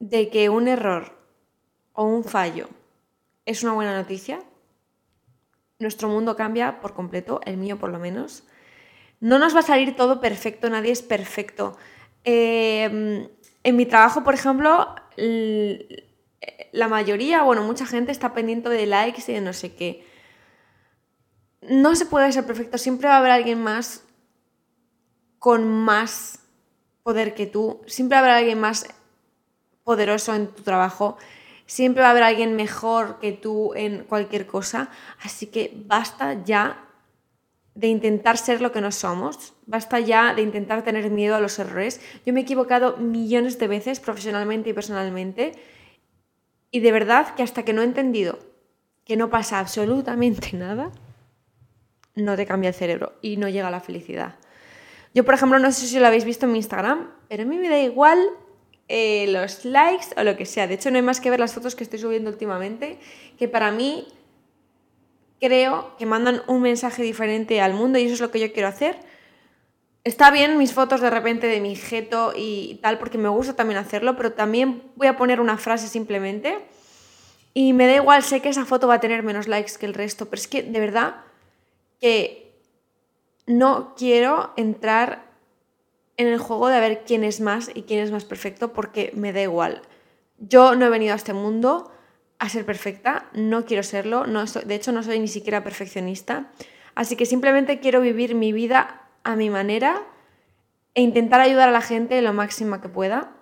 de 0.00 0.28
que 0.28 0.48
un 0.48 0.66
error 0.66 1.16
o 1.92 2.04
un 2.04 2.24
fallo 2.24 2.68
es 3.46 3.62
una 3.62 3.74
buena 3.74 3.96
noticia, 3.96 4.40
nuestro 5.78 6.08
mundo 6.08 6.34
cambia 6.34 6.80
por 6.80 6.92
completo, 6.94 7.40
el 7.44 7.58
mío 7.58 7.78
por 7.78 7.90
lo 7.90 8.00
menos. 8.00 8.42
No 9.20 9.38
nos 9.38 9.54
va 9.54 9.60
a 9.60 9.62
salir 9.62 9.94
todo 9.94 10.20
perfecto, 10.20 10.68
nadie 10.68 10.90
es 10.90 11.02
perfecto. 11.02 11.76
Em, 12.24 13.28
en 13.62 13.76
mi 13.76 13.86
trabajo, 13.86 14.24
por 14.24 14.34
ejemplo, 14.34 14.96
la 16.72 16.88
mayoría, 16.88 17.42
bueno, 17.42 17.62
mucha 17.62 17.86
gente 17.86 18.12
está 18.12 18.34
pendiente 18.34 18.68
de 18.68 18.86
likes 18.86 19.22
y 19.28 19.34
de 19.34 19.40
no 19.40 19.52
sé 19.52 19.74
qué. 19.74 20.04
No 21.62 21.94
se 21.96 22.06
puede 22.06 22.30
ser 22.32 22.46
perfecto, 22.46 22.78
siempre 22.78 23.08
va 23.08 23.16
a 23.16 23.18
haber 23.18 23.32
alguien 23.32 23.62
más 23.62 24.04
con 25.38 25.68
más 25.68 26.40
poder 27.02 27.34
que 27.34 27.46
tú, 27.46 27.80
siempre 27.86 28.16
va 28.16 28.20
a 28.20 28.24
haber 28.24 28.38
alguien 28.38 28.60
más 28.60 28.86
poderoso 29.84 30.34
en 30.34 30.48
tu 30.48 30.62
trabajo 30.62 31.16
Siempre 31.68 32.00
va 32.00 32.08
a 32.08 32.10
haber 32.12 32.22
alguien 32.22 32.56
mejor 32.56 33.18
que 33.20 33.32
tú 33.32 33.74
en 33.74 34.04
cualquier 34.04 34.46
cosa, 34.46 34.88
así 35.22 35.48
que 35.48 35.70
basta 35.84 36.42
ya 36.42 36.88
de 37.74 37.88
intentar 37.88 38.38
ser 38.38 38.62
lo 38.62 38.72
que 38.72 38.80
no 38.80 38.90
somos, 38.90 39.52
basta 39.66 40.00
ya 40.00 40.32
de 40.32 40.40
intentar 40.40 40.82
tener 40.82 41.10
miedo 41.10 41.36
a 41.36 41.40
los 41.40 41.58
errores. 41.58 42.00
Yo 42.24 42.32
me 42.32 42.40
he 42.40 42.42
equivocado 42.44 42.96
millones 42.96 43.58
de 43.58 43.68
veces 43.68 44.00
profesionalmente 44.00 44.70
y 44.70 44.72
personalmente 44.72 45.52
y 46.70 46.80
de 46.80 46.92
verdad 46.92 47.34
que 47.34 47.42
hasta 47.42 47.64
que 47.64 47.72
no 47.72 47.82
he 47.82 47.84
entendido 47.84 48.38
que 49.04 49.16
no 49.16 49.30
pasa 49.30 49.58
absolutamente 49.58 50.54
nada, 50.54 50.92
no 52.14 52.36
te 52.36 52.44
cambia 52.44 52.68
el 52.68 52.74
cerebro 52.74 53.14
y 53.22 53.38
no 53.38 53.48
llega 53.48 53.70
la 53.70 53.80
felicidad. 53.80 54.36
Yo, 55.14 55.24
por 55.24 55.34
ejemplo, 55.34 55.58
no 55.58 55.72
sé 55.72 55.86
si 55.86 55.98
lo 55.98 56.06
habéis 56.06 56.24
visto 56.24 56.46
en 56.46 56.52
mi 56.52 56.58
Instagram, 56.58 57.10
pero 57.28 57.44
a 57.44 57.46
mí 57.46 57.56
me 57.56 57.70
da 57.70 57.80
igual 57.80 58.18
eh, 58.88 59.26
los 59.28 59.64
likes 59.64 60.08
o 60.16 60.24
lo 60.24 60.36
que 60.36 60.44
sea. 60.44 60.66
De 60.66 60.74
hecho, 60.74 60.90
no 60.90 60.96
hay 60.96 61.02
más 61.02 61.20
que 61.20 61.30
ver 61.30 61.40
las 61.40 61.54
fotos 61.54 61.74
que 61.74 61.84
estoy 61.84 61.98
subiendo 61.98 62.30
últimamente, 62.30 62.98
que 63.38 63.48
para 63.48 63.70
mí 63.70 64.08
creo 65.40 65.96
que 65.96 66.04
mandan 66.04 66.42
un 66.46 66.60
mensaje 66.60 67.02
diferente 67.02 67.60
al 67.60 67.72
mundo 67.72 67.98
y 67.98 68.04
eso 68.04 68.14
es 68.14 68.20
lo 68.20 68.30
que 68.30 68.40
yo 68.40 68.52
quiero 68.52 68.68
hacer. 68.68 68.98
Está 70.08 70.30
bien 70.30 70.56
mis 70.56 70.72
fotos 70.72 71.02
de 71.02 71.10
repente 71.10 71.48
de 71.48 71.60
mi 71.60 71.76
jeto 71.76 72.32
y 72.34 72.78
tal, 72.80 72.96
porque 72.96 73.18
me 73.18 73.28
gusta 73.28 73.54
también 73.54 73.78
hacerlo, 73.78 74.16
pero 74.16 74.32
también 74.32 74.82
voy 74.96 75.06
a 75.06 75.18
poner 75.18 75.38
una 75.38 75.58
frase 75.58 75.86
simplemente. 75.86 76.56
Y 77.52 77.74
me 77.74 77.86
da 77.86 77.96
igual, 77.96 78.22
sé 78.22 78.40
que 78.40 78.48
esa 78.48 78.64
foto 78.64 78.88
va 78.88 78.94
a 78.94 79.00
tener 79.00 79.22
menos 79.22 79.48
likes 79.48 79.72
que 79.78 79.84
el 79.84 79.92
resto, 79.92 80.24
pero 80.30 80.40
es 80.40 80.48
que 80.48 80.62
de 80.62 80.80
verdad 80.80 81.16
que 82.00 82.58
no 83.46 83.94
quiero 83.98 84.54
entrar 84.56 85.26
en 86.16 86.28
el 86.28 86.38
juego 86.38 86.68
de 86.68 86.80
ver 86.80 87.04
quién 87.06 87.22
es 87.22 87.42
más 87.42 87.70
y 87.74 87.82
quién 87.82 88.00
es 88.00 88.10
más 88.10 88.24
perfecto 88.24 88.72
porque 88.72 89.12
me 89.14 89.34
da 89.34 89.42
igual. 89.42 89.82
Yo 90.38 90.74
no 90.74 90.86
he 90.86 90.88
venido 90.88 91.12
a 91.12 91.16
este 91.16 91.34
mundo 91.34 91.92
a 92.38 92.48
ser 92.48 92.64
perfecta, 92.64 93.28
no 93.34 93.66
quiero 93.66 93.82
serlo, 93.82 94.26
no 94.26 94.46
de 94.46 94.74
hecho 94.74 94.90
no 94.90 95.02
soy 95.02 95.20
ni 95.20 95.28
siquiera 95.28 95.62
perfeccionista, 95.62 96.50
así 96.94 97.14
que 97.14 97.26
simplemente 97.26 97.78
quiero 97.78 98.00
vivir 98.00 98.34
mi 98.34 98.54
vida 98.54 98.97
a 99.24 99.36
mi 99.36 99.50
manera 99.50 100.02
e 100.94 101.02
intentar 101.02 101.40
ayudar 101.40 101.68
a 101.68 101.72
la 101.72 101.80
gente 101.80 102.20
lo 102.22 102.32
máximo 102.32 102.80
que 102.80 102.88
pueda. 102.88 103.34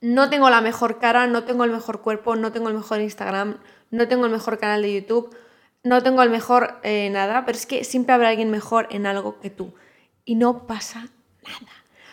no 0.00 0.30
tengo 0.30 0.48
la 0.50 0.60
mejor 0.60 0.98
cara, 0.98 1.26
no 1.26 1.44
tengo 1.44 1.64
el 1.64 1.72
mejor 1.72 2.02
cuerpo, 2.02 2.36
no 2.36 2.52
tengo 2.52 2.68
el 2.68 2.74
mejor 2.74 3.00
Instagram, 3.00 3.58
no 3.90 4.06
tengo 4.06 4.26
el 4.26 4.32
mejor 4.32 4.58
canal 4.58 4.82
de 4.82 4.94
YouTube, 4.94 5.34
no 5.82 6.02
tengo 6.02 6.22
el 6.22 6.30
mejor 6.30 6.78
eh, 6.82 7.10
nada, 7.10 7.44
pero 7.44 7.58
es 7.58 7.66
que 7.66 7.82
siempre 7.84 8.14
habrá 8.14 8.28
alguien 8.28 8.50
mejor 8.50 8.86
en 8.90 9.06
algo 9.06 9.40
que 9.40 9.50
tú. 9.50 9.74
Y 10.24 10.34
no 10.34 10.66
pasa 10.66 11.08
nada, 11.42 11.72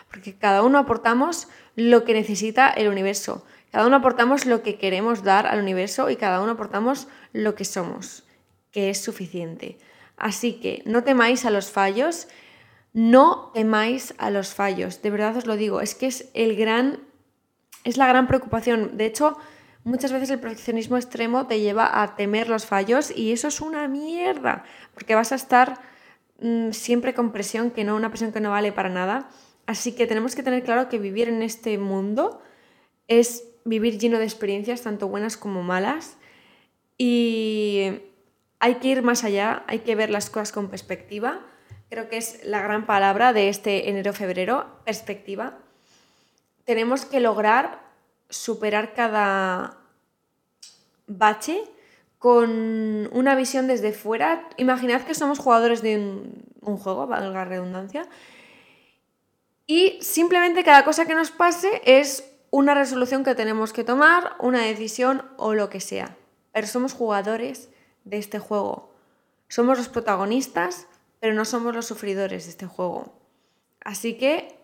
porque 0.09 0.35
cada 0.35 0.63
uno 0.63 0.79
aportamos 0.79 1.47
lo 1.75 2.05
que 2.05 2.13
necesita 2.13 2.69
el 2.69 2.87
universo, 2.87 3.45
cada 3.71 3.87
uno 3.87 3.97
aportamos 3.97 4.45
lo 4.45 4.63
que 4.63 4.77
queremos 4.77 5.23
dar 5.23 5.47
al 5.47 5.59
universo 5.59 6.09
y 6.09 6.15
cada 6.15 6.41
uno 6.41 6.53
aportamos 6.53 7.09
lo 7.33 7.55
que 7.55 7.65
somos, 7.65 8.23
que 8.71 8.89
es 8.89 9.03
suficiente. 9.03 9.77
Así 10.17 10.53
que 10.53 10.81
no 10.85 11.03
temáis 11.03 11.45
a 11.45 11.49
los 11.51 11.71
fallos, 11.71 12.27
no 12.93 13.51
temáis 13.53 14.13
a 14.17 14.29
los 14.29 14.53
fallos, 14.53 15.01
de 15.01 15.09
verdad 15.09 15.35
os 15.35 15.45
lo 15.45 15.57
digo, 15.57 15.81
es 15.81 15.95
que 15.95 16.07
es 16.07 16.29
el 16.33 16.55
gran 16.55 16.99
es 17.85 17.97
la 17.97 18.07
gran 18.07 18.27
preocupación. 18.27 18.97
De 18.97 19.05
hecho, 19.05 19.37
muchas 19.85 20.11
veces 20.11 20.29
el 20.31 20.39
perfeccionismo 20.39 20.97
extremo 20.97 21.47
te 21.47 21.61
lleva 21.61 22.01
a 22.01 22.15
temer 22.17 22.49
los 22.49 22.65
fallos 22.65 23.15
y 23.15 23.31
eso 23.31 23.47
es 23.47 23.61
una 23.61 23.87
mierda, 23.87 24.65
porque 24.93 25.15
vas 25.15 25.31
a 25.31 25.35
estar 25.35 25.79
mm, 26.41 26.71
siempre 26.71 27.13
con 27.13 27.31
presión, 27.31 27.71
que 27.71 27.85
no, 27.85 27.95
una 27.95 28.09
presión 28.09 28.33
que 28.33 28.41
no 28.41 28.49
vale 28.49 28.73
para 28.73 28.89
nada. 28.89 29.29
Así 29.67 29.93
que 29.93 30.07
tenemos 30.07 30.35
que 30.35 30.43
tener 30.43 30.63
claro 30.63 30.89
que 30.89 30.99
vivir 30.99 31.29
en 31.29 31.41
este 31.41 31.77
mundo 31.77 32.41
es 33.07 33.43
vivir 33.63 33.97
lleno 33.99 34.17
de 34.17 34.25
experiencias, 34.25 34.81
tanto 34.81 35.07
buenas 35.07 35.37
como 35.37 35.63
malas, 35.63 36.17
y 36.97 38.01
hay 38.59 38.75
que 38.75 38.87
ir 38.89 39.03
más 39.03 39.23
allá, 39.23 39.63
hay 39.67 39.79
que 39.79 39.95
ver 39.95 40.09
las 40.09 40.29
cosas 40.29 40.51
con 40.51 40.69
perspectiva. 40.69 41.41
Creo 41.89 42.09
que 42.09 42.17
es 42.17 42.43
la 42.43 42.61
gran 42.61 42.85
palabra 42.85 43.33
de 43.33 43.49
este 43.49 43.89
enero-febrero, 43.89 44.79
perspectiva 44.85 45.59
tenemos 46.65 47.05
que 47.05 47.19
lograr 47.19 47.79
superar 48.29 48.93
cada 48.93 49.77
bache 51.07 51.61
con 52.17 53.07
una 53.13 53.35
visión 53.35 53.67
desde 53.67 53.93
fuera. 53.93 54.49
Imaginad 54.57 55.03
que 55.03 55.13
somos 55.13 55.39
jugadores 55.39 55.81
de 55.83 55.97
un, 55.97 56.77
juego, 56.77 57.05
valga 57.05 57.29
la 57.29 57.45
redundancia, 57.45 58.07
y 59.67 59.99
simplemente 60.01 60.63
cada 60.63 60.83
cosa 60.83 61.05
que 61.05 61.15
nos 61.15 61.31
pase 61.31 61.81
es 61.85 62.31
una 62.49 62.73
resolución 62.73 63.23
que 63.23 63.35
tenemos 63.35 63.71
que 63.73 63.83
tomar, 63.83 64.33
una 64.39 64.61
decisión 64.61 65.23
o 65.37 65.53
lo 65.53 65.69
que 65.69 65.79
sea. 65.79 66.17
Pero 66.51 66.67
somos 66.67 66.93
jugadores 66.93 67.69
de 68.05 68.17
este 68.17 68.39
juego. 68.39 68.89
Somos 69.49 69.77
los 69.77 69.89
protagonistas, 69.89 70.87
pero 71.19 71.33
no 71.33 71.43
somos 71.43 71.75
los 71.75 71.85
sufridores 71.85 72.45
de 72.45 72.51
este 72.51 72.65
juego. 72.65 73.13
Así 73.83 74.17
que, 74.17 74.57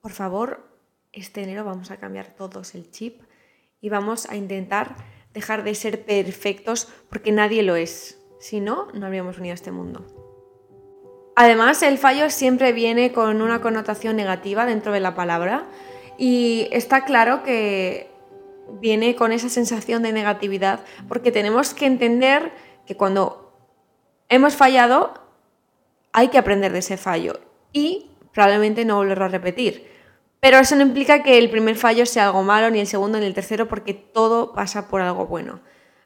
por 0.00 0.12
favor, 0.12 0.66
este 1.12 1.42
enero 1.42 1.64
vamos 1.64 1.90
a 1.90 1.98
cambiar 1.98 2.34
todos 2.34 2.74
el 2.74 2.90
chip 2.90 3.22
y 3.80 3.90
vamos 3.90 4.26
a 4.28 4.36
intentar 4.36 4.96
dejar 5.34 5.62
de 5.62 5.74
ser 5.74 6.04
perfectos 6.04 6.88
porque 7.08 7.32
nadie 7.32 7.62
lo 7.62 7.76
es. 7.76 8.18
Si 8.40 8.60
no, 8.60 8.88
no 8.92 9.06
habríamos 9.06 9.36
venido 9.36 9.52
a 9.52 9.54
este 9.54 9.72
mundo. 9.72 10.06
Además, 11.36 11.82
el 11.82 11.98
fallo 11.98 12.30
siempre 12.30 12.72
viene 12.72 13.12
con 13.12 13.42
una 13.42 13.60
connotación 13.60 14.16
negativa 14.16 14.66
dentro 14.66 14.92
de 14.92 15.00
la 15.00 15.14
palabra 15.14 15.68
y 16.18 16.68
está 16.72 17.04
claro 17.04 17.44
que 17.44 18.07
viene 18.80 19.16
con 19.16 19.32
esa 19.32 19.48
sensación 19.48 20.02
de 20.02 20.12
negatividad 20.12 20.84
porque 21.08 21.32
tenemos 21.32 21.74
que 21.74 21.86
entender 21.86 22.52
que 22.86 22.96
cuando 22.96 23.52
hemos 24.28 24.56
fallado 24.56 25.14
hay 26.12 26.28
que 26.28 26.38
aprender 26.38 26.72
de 26.72 26.80
ese 26.80 26.96
fallo 26.96 27.40
y 27.72 28.10
probablemente 28.32 28.84
no 28.84 28.96
volverlo 28.96 29.26
a 29.26 29.28
repetir. 29.28 29.88
Pero 30.40 30.58
eso 30.58 30.76
no 30.76 30.82
implica 30.82 31.22
que 31.22 31.38
el 31.38 31.50
primer 31.50 31.76
fallo 31.76 32.06
sea 32.06 32.26
algo 32.26 32.42
malo, 32.42 32.70
ni 32.70 32.78
el 32.78 32.86
segundo, 32.86 33.18
ni 33.18 33.26
el 33.26 33.34
tercero, 33.34 33.66
porque 33.68 33.94
todo 33.94 34.52
pasa 34.52 34.88
por 34.88 35.00
algo 35.00 35.26
bueno. 35.26 35.60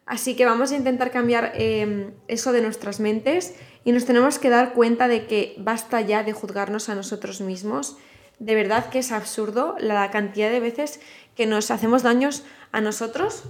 Así 0.07 0.35
que 0.35 0.47
vamos 0.47 0.73
a 0.73 0.77
intentar 0.77 1.11
cambiar 1.11 1.53
em, 1.55 2.13
eso 2.29 2.53
de 2.53 2.63
nuestras 2.63 2.99
mentes 2.99 3.55
y 3.85 3.93
nos 3.93 4.05
tenemos 4.05 4.39
que 4.39 4.51
dar 4.51 4.73
cuenta 4.73 5.09
de 5.09 5.27
que 5.27 5.55
basta 5.59 6.01
ya 6.01 6.23
de 6.23 6.33
juzgarnos 6.33 6.89
a 6.89 6.95
nosotros 6.95 7.41
mismos. 7.41 7.97
De 8.39 8.55
verdad 8.55 8.89
que 8.89 8.99
es 8.99 9.13
absurdo 9.13 9.77
la 9.79 10.11
cantidad 10.11 10.51
de 10.51 10.61
veces 10.61 11.01
que 11.35 11.47
nos 11.47 11.71
hacemos 11.71 12.03
daños 12.03 12.45
a 12.73 12.81
nosotros, 12.81 13.45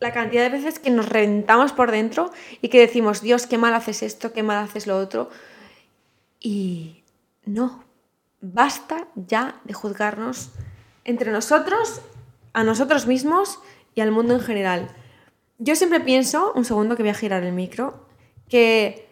la 0.00 0.12
cantidad 0.12 0.42
de 0.42 0.56
veces 0.56 0.78
que 0.78 0.90
nos 0.90 1.08
reventamos 1.08 1.72
por 1.72 1.90
dentro 1.90 2.30
y 2.62 2.68
que 2.68 2.80
decimos, 2.80 3.20
Dios, 3.20 3.46
qué 3.46 3.58
mal 3.58 3.74
haces 3.74 4.02
esto, 4.02 4.32
qué 4.32 4.42
mal 4.42 4.58
haces 4.58 4.86
lo 4.86 4.96
otro. 4.96 5.30
Y 6.40 7.02
no, 7.44 7.84
basta 8.40 9.08
ya 9.14 9.60
de 9.64 9.74
juzgarnos 9.74 10.50
entre 11.04 11.32
nosotros, 11.32 12.00
a 12.52 12.64
nosotros 12.64 13.06
mismos 13.06 13.58
y 13.94 14.00
al 14.00 14.12
mundo 14.12 14.34
en 14.34 14.40
general. 14.40 14.88
Yo 15.58 15.74
siempre 15.74 16.00
pienso, 16.00 16.52
un 16.54 16.64
segundo 16.64 16.96
que 16.96 17.02
voy 17.02 17.10
a 17.10 17.14
girar 17.14 17.42
el 17.42 17.52
micro, 17.52 18.06
que 18.48 19.08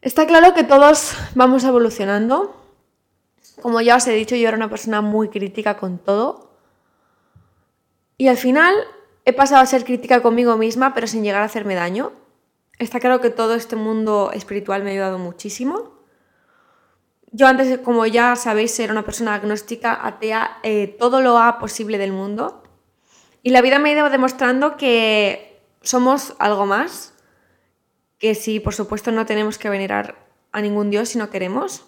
está 0.00 0.26
claro 0.26 0.54
que 0.54 0.64
todos 0.64 1.12
vamos 1.34 1.62
evolucionando. 1.64 2.56
Como 3.62 3.80
ya 3.80 3.96
os 3.96 4.06
he 4.06 4.12
dicho, 4.12 4.34
yo 4.34 4.48
era 4.48 4.56
una 4.56 4.70
persona 4.70 5.00
muy 5.00 5.28
crítica 5.28 5.76
con 5.76 5.98
todo. 5.98 6.47
Y 8.18 8.26
al 8.28 8.36
final 8.36 8.74
he 9.24 9.32
pasado 9.32 9.62
a 9.62 9.66
ser 9.66 9.84
crítica 9.84 10.20
conmigo 10.20 10.56
misma, 10.56 10.92
pero 10.92 11.06
sin 11.06 11.22
llegar 11.22 11.42
a 11.42 11.46
hacerme 11.46 11.76
daño. 11.76 12.12
Está 12.78 13.00
claro 13.00 13.20
que 13.20 13.30
todo 13.30 13.54
este 13.54 13.76
mundo 13.76 14.30
espiritual 14.34 14.82
me 14.82 14.90
ha 14.90 14.92
ayudado 14.92 15.18
muchísimo. 15.18 15.98
Yo 17.30 17.46
antes, 17.46 17.78
como 17.78 18.06
ya 18.06 18.36
sabéis, 18.36 18.78
era 18.80 18.92
una 18.92 19.04
persona 19.04 19.34
agnóstica, 19.34 20.06
atea, 20.06 20.58
eh, 20.62 20.96
todo 20.98 21.20
lo 21.20 21.38
A 21.38 21.58
posible 21.58 21.98
del 21.98 22.12
mundo. 22.12 22.62
Y 23.42 23.50
la 23.50 23.62
vida 23.62 23.78
me 23.78 23.90
ha 23.90 23.92
ido 23.92 24.10
demostrando 24.10 24.76
que 24.76 25.60
somos 25.82 26.34
algo 26.38 26.66
más, 26.66 27.14
que 28.18 28.34
sí, 28.34 28.60
por 28.60 28.74
supuesto, 28.74 29.12
no 29.12 29.26
tenemos 29.26 29.58
que 29.58 29.68
venerar 29.68 30.26
a 30.52 30.60
ningún 30.60 30.90
dios 30.90 31.10
si 31.10 31.18
no 31.18 31.30
queremos. 31.30 31.84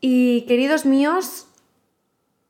Y 0.00 0.42
queridos 0.46 0.84
míos, 0.84 1.46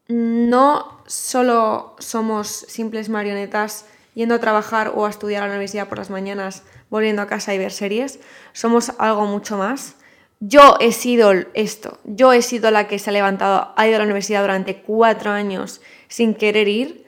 no 0.08 1.02
solo 1.06 1.96
somos 1.98 2.48
simples 2.48 3.08
marionetas 3.08 3.86
yendo 4.14 4.34
a 4.34 4.40
trabajar 4.40 4.92
o 4.94 5.06
a 5.06 5.10
estudiar 5.10 5.42
a 5.42 5.46
la 5.46 5.52
universidad 5.52 5.88
por 5.88 5.98
las 5.98 6.10
mañanas, 6.10 6.64
volviendo 6.90 7.22
a 7.22 7.26
casa 7.26 7.54
y 7.54 7.58
ver 7.58 7.72
series, 7.72 8.20
somos 8.52 8.92
algo 8.98 9.24
mucho 9.26 9.56
más 9.56 9.96
yo 10.44 10.76
he 10.80 10.90
sido 10.90 11.32
esto, 11.54 12.00
yo 12.02 12.32
he 12.32 12.42
sido 12.42 12.72
la 12.72 12.88
que 12.88 12.98
se 12.98 13.10
ha 13.10 13.12
levantado, 13.12 13.72
ha 13.76 13.86
ido 13.86 13.94
a 13.94 13.98
la 13.98 14.06
universidad 14.06 14.40
durante 14.40 14.82
cuatro 14.82 15.30
años 15.30 15.80
sin 16.08 16.34
querer 16.34 16.66
ir, 16.66 17.06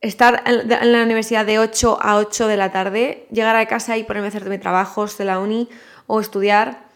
estar 0.00 0.42
en 0.46 0.92
la 0.92 1.04
universidad 1.04 1.46
de 1.46 1.60
8 1.60 1.98
a 2.02 2.16
8 2.16 2.48
de 2.48 2.56
la 2.56 2.72
tarde, 2.72 3.28
llegar 3.30 3.54
a 3.54 3.66
casa 3.66 3.96
y 3.98 4.02
ponerme 4.02 4.26
a 4.26 4.28
hacer 4.30 4.48
mis 4.48 4.58
trabajos 4.58 5.16
de 5.16 5.24
la 5.24 5.38
uni 5.38 5.68
o 6.08 6.18
estudiar. 6.18 6.86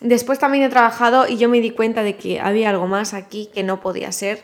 Después 0.00 0.40
también 0.40 0.64
he 0.64 0.68
trabajado 0.68 1.28
y 1.28 1.36
yo 1.36 1.48
me 1.48 1.60
di 1.60 1.70
cuenta 1.70 2.02
de 2.02 2.16
que 2.16 2.40
había 2.40 2.70
algo 2.70 2.88
más 2.88 3.14
aquí 3.14 3.50
que 3.54 3.62
no 3.62 3.80
podía 3.80 4.10
ser. 4.10 4.42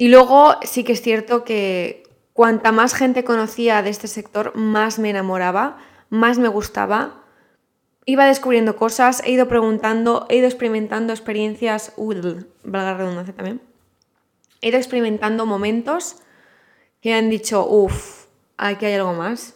Y 0.00 0.08
luego 0.08 0.54
sí 0.62 0.82
que 0.82 0.94
es 0.94 1.02
cierto 1.02 1.44
que 1.44 2.04
cuanta 2.32 2.72
más 2.72 2.94
gente 2.94 3.22
conocía 3.22 3.82
de 3.82 3.90
este 3.90 4.08
sector, 4.08 4.56
más 4.56 4.98
me 4.98 5.10
enamoraba, 5.10 5.76
más 6.08 6.38
me 6.38 6.48
gustaba 6.48 7.20
iba 8.06 8.24
descubriendo 8.24 8.76
cosas, 8.76 9.22
he 9.26 9.32
ido 9.32 9.46
preguntando, 9.46 10.24
he 10.30 10.36
ido 10.36 10.46
experimentando 10.46 11.12
experiencias, 11.12 11.92
valga 11.98 12.92
la 12.92 12.94
redundancia 12.94 13.34
también, 13.34 13.60
he 14.62 14.68
ido 14.68 14.78
experimentando 14.78 15.44
momentos 15.44 16.16
que 17.02 17.12
han 17.12 17.28
dicho, 17.28 17.68
uff, 17.68 18.24
aquí 18.56 18.86
hay 18.86 18.94
algo 18.94 19.12
más. 19.12 19.54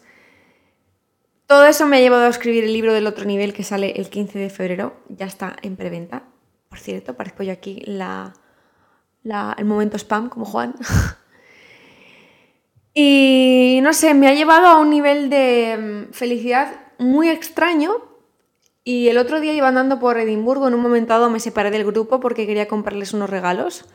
Todo 1.46 1.64
eso 1.64 1.86
me 1.86 1.96
ha 1.96 2.00
llevado 2.00 2.26
a 2.26 2.28
escribir 2.28 2.64
el 2.64 2.74
libro 2.74 2.92
del 2.92 3.06
otro 3.06 3.24
nivel 3.24 3.54
que 3.54 3.64
sale 3.64 3.92
el 3.96 4.10
15 4.10 4.38
de 4.38 4.50
febrero, 4.50 5.00
ya 5.08 5.24
está 5.24 5.56
en 5.62 5.76
preventa. 5.76 6.24
Por 6.68 6.78
cierto, 6.78 7.14
parezco 7.14 7.44
yo 7.44 7.52
aquí 7.52 7.82
la, 7.86 8.34
el 9.24 9.64
momento 9.64 9.96
spam 9.96 10.28
como 10.28 10.44
Juan. 10.44 10.74
y 12.94 13.80
no 13.82 13.92
sé, 13.92 14.14
me 14.14 14.28
ha 14.28 14.34
llevado 14.34 14.66
a 14.66 14.78
un 14.78 14.90
nivel 14.90 15.30
de 15.30 16.06
mm, 16.10 16.12
felicidad 16.12 16.80
muy 16.98 17.28
extraño 17.28 18.14
y 18.84 19.08
el 19.08 19.16
otro 19.16 19.40
día 19.40 19.54
iba 19.54 19.68
andando 19.68 19.98
por 19.98 20.18
Edimburgo, 20.18 20.68
en 20.68 20.74
un 20.74 20.80
momento 20.80 21.14
dado 21.14 21.30
me 21.30 21.40
separé 21.40 21.70
del 21.70 21.86
grupo 21.86 22.20
porque 22.20 22.46
quería 22.46 22.68
comprarles 22.68 23.14
unos 23.14 23.30
regalos 23.30 23.86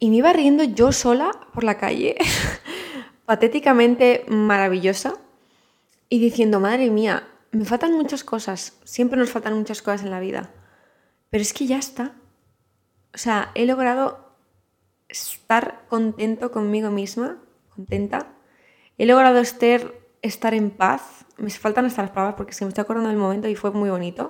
y 0.00 0.10
me 0.10 0.16
iba 0.16 0.32
riendo 0.32 0.64
yo 0.64 0.90
sola 0.92 1.30
por 1.54 1.62
la 1.62 1.78
calle, 1.78 2.16
patéticamente 3.26 4.24
maravillosa, 4.28 5.14
y 6.08 6.18
diciendo, 6.18 6.58
madre 6.58 6.90
mía, 6.90 7.28
me 7.52 7.64
faltan 7.64 7.92
muchas 7.92 8.24
cosas, 8.24 8.74
siempre 8.84 9.18
nos 9.18 9.30
faltan 9.30 9.56
muchas 9.56 9.82
cosas 9.82 10.02
en 10.02 10.10
la 10.10 10.18
vida, 10.18 10.50
pero 11.28 11.42
es 11.42 11.52
que 11.52 11.66
ya 11.66 11.78
está. 11.78 12.16
O 13.14 13.18
sea, 13.18 13.52
he 13.54 13.66
logrado 13.66 14.29
estar 15.10 15.84
contento 15.88 16.50
conmigo 16.50 16.90
misma, 16.90 17.42
contenta. 17.74 18.32
He 18.96 19.06
logrado 19.06 19.38
estar, 19.38 19.92
estar 20.22 20.54
en 20.54 20.70
paz 20.70 21.26
me 21.36 21.50
faltan 21.50 21.86
hasta 21.86 22.02
las 22.02 22.10
palabras 22.10 22.34
porque 22.36 22.52
se 22.52 22.64
me 22.64 22.68
estoy 22.68 22.82
acordando 22.82 23.08
del 23.08 23.18
momento 23.18 23.48
y 23.48 23.56
fue 23.56 23.70
muy 23.70 23.90
bonito. 23.90 24.26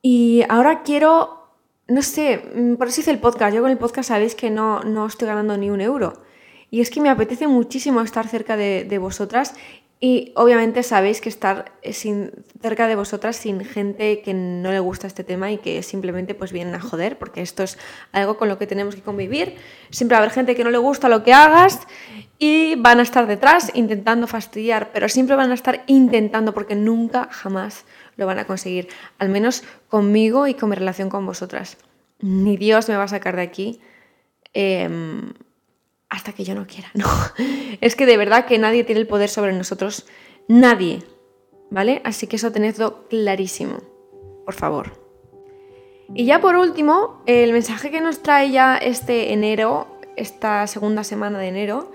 Y 0.00 0.44
ahora 0.48 0.82
quiero 0.82 1.44
no 1.86 2.02
sé, 2.02 2.42
mm, 2.54 2.74
por 2.76 2.88
eso 2.88 3.00
hice 3.00 3.10
el 3.10 3.18
podcast. 3.18 3.54
Yo 3.54 3.62
con 3.62 3.70
el 3.70 3.78
podcast 3.78 4.08
sabéis 4.08 4.34
que 4.34 4.50
no, 4.50 4.80
no 4.80 5.06
estoy 5.06 5.28
ganando 5.28 5.56
ni 5.56 5.70
un 5.70 5.80
euro. 5.80 6.22
Y 6.70 6.80
es 6.80 6.90
que 6.90 7.00
me 7.00 7.10
apetece 7.10 7.46
muchísimo 7.46 8.00
estar 8.00 8.26
cerca 8.26 8.56
de, 8.56 8.84
de 8.84 8.98
vosotras 8.98 9.54
y 10.06 10.32
obviamente 10.36 10.82
sabéis 10.82 11.22
que 11.22 11.30
estar 11.30 11.72
sin, 11.92 12.30
cerca 12.60 12.86
de 12.86 12.94
vosotras 12.94 13.36
sin 13.36 13.64
gente 13.64 14.20
que 14.20 14.34
no 14.34 14.70
le 14.70 14.78
gusta 14.78 15.06
este 15.06 15.24
tema 15.24 15.50
y 15.50 15.56
que 15.56 15.82
simplemente 15.82 16.34
pues 16.34 16.52
vienen 16.52 16.74
a 16.74 16.80
joder, 16.80 17.16
porque 17.16 17.40
esto 17.40 17.62
es 17.62 17.78
algo 18.12 18.36
con 18.36 18.50
lo 18.50 18.58
que 18.58 18.66
tenemos 18.66 18.94
que 18.94 19.00
convivir. 19.00 19.56
Siempre 19.88 20.16
va 20.16 20.18
a 20.18 20.22
haber 20.24 20.34
gente 20.34 20.54
que 20.54 20.62
no 20.62 20.70
le 20.70 20.76
gusta 20.76 21.08
lo 21.08 21.24
que 21.24 21.32
hagas 21.32 21.86
y 22.38 22.74
van 22.74 22.98
a 22.98 23.02
estar 23.02 23.26
detrás 23.26 23.70
intentando 23.72 24.26
fastidiar, 24.26 24.90
pero 24.92 25.08
siempre 25.08 25.36
van 25.36 25.52
a 25.52 25.54
estar 25.54 25.84
intentando 25.86 26.52
porque 26.52 26.74
nunca, 26.74 27.30
jamás 27.30 27.86
lo 28.18 28.26
van 28.26 28.38
a 28.38 28.44
conseguir. 28.44 28.88
Al 29.18 29.30
menos 29.30 29.64
conmigo 29.88 30.46
y 30.46 30.52
con 30.52 30.68
mi 30.68 30.76
relación 30.76 31.08
con 31.08 31.24
vosotras. 31.24 31.78
Ni 32.20 32.58
Dios 32.58 32.90
me 32.90 32.96
va 32.98 33.04
a 33.04 33.08
sacar 33.08 33.36
de 33.36 33.42
aquí. 33.42 33.80
Em, 34.52 35.32
hasta 36.08 36.32
que 36.32 36.44
yo 36.44 36.54
no 36.54 36.66
quiera, 36.66 36.90
no. 36.94 37.06
Es 37.80 37.96
que 37.96 38.06
de 38.06 38.16
verdad 38.16 38.46
que 38.46 38.58
nadie 38.58 38.84
tiene 38.84 39.00
el 39.00 39.06
poder 39.06 39.28
sobre 39.28 39.52
nosotros, 39.52 40.06
nadie, 40.48 41.02
¿vale? 41.70 42.00
Así 42.04 42.26
que 42.26 42.36
eso 42.36 42.52
tenedlo 42.52 43.08
clarísimo, 43.08 43.78
por 44.44 44.54
favor. 44.54 45.04
Y 46.14 46.26
ya 46.26 46.40
por 46.40 46.56
último, 46.56 47.22
el 47.26 47.52
mensaje 47.52 47.90
que 47.90 48.00
nos 48.00 48.22
trae 48.22 48.50
ya 48.50 48.76
este 48.76 49.32
enero, 49.32 49.98
esta 50.16 50.66
segunda 50.66 51.02
semana 51.02 51.38
de 51.38 51.48
enero, 51.48 51.92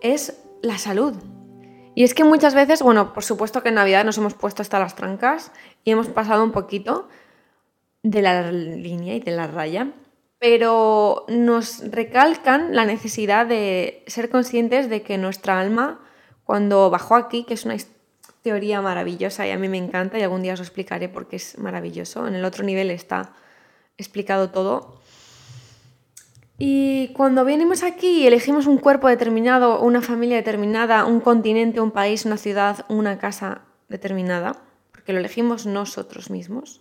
es 0.00 0.40
la 0.62 0.78
salud. 0.78 1.14
Y 1.94 2.04
es 2.04 2.14
que 2.14 2.24
muchas 2.24 2.54
veces, 2.54 2.82
bueno, 2.82 3.12
por 3.12 3.24
supuesto 3.24 3.62
que 3.62 3.68
en 3.68 3.74
Navidad 3.74 4.04
nos 4.04 4.16
hemos 4.18 4.34
puesto 4.34 4.62
hasta 4.62 4.78
las 4.78 4.96
trancas 4.96 5.52
y 5.84 5.90
hemos 5.90 6.08
pasado 6.08 6.42
un 6.42 6.52
poquito 6.52 7.08
de 8.02 8.22
la 8.22 8.50
línea 8.50 9.14
y 9.14 9.20
de 9.20 9.32
la 9.32 9.46
raya 9.46 9.92
pero 10.40 11.26
nos 11.28 11.80
recalcan 11.90 12.74
la 12.74 12.86
necesidad 12.86 13.46
de 13.46 14.02
ser 14.06 14.30
conscientes 14.30 14.88
de 14.88 15.02
que 15.02 15.18
nuestra 15.18 15.60
alma, 15.60 16.00
cuando 16.44 16.88
bajó 16.88 17.14
aquí, 17.14 17.44
que 17.44 17.54
es 17.54 17.66
una 17.66 17.76
teoría 18.42 18.80
maravillosa 18.80 19.46
y 19.46 19.50
a 19.50 19.58
mí 19.58 19.68
me 19.68 19.76
encanta 19.76 20.18
y 20.18 20.22
algún 20.22 20.42
día 20.42 20.54
os 20.54 20.60
explicaré 20.60 21.10
porque 21.10 21.36
es 21.36 21.58
maravilloso, 21.58 22.26
en 22.26 22.34
el 22.34 22.44
otro 22.46 22.64
nivel 22.64 22.90
está 22.90 23.34
explicado 23.98 24.48
todo. 24.48 24.98
Y 26.56 27.08
cuando 27.12 27.44
venimos 27.44 27.82
aquí 27.82 28.22
y 28.22 28.26
elegimos 28.26 28.66
un 28.66 28.78
cuerpo 28.78 29.08
determinado, 29.08 29.80
una 29.80 30.00
familia 30.00 30.36
determinada, 30.36 31.04
un 31.04 31.20
continente, 31.20 31.82
un 31.82 31.90
país, 31.90 32.24
una 32.24 32.38
ciudad, 32.38 32.86
una 32.88 33.18
casa 33.18 33.60
determinada, 33.88 34.62
porque 34.90 35.12
lo 35.12 35.18
elegimos 35.18 35.66
nosotros 35.66 36.30
mismos, 36.30 36.80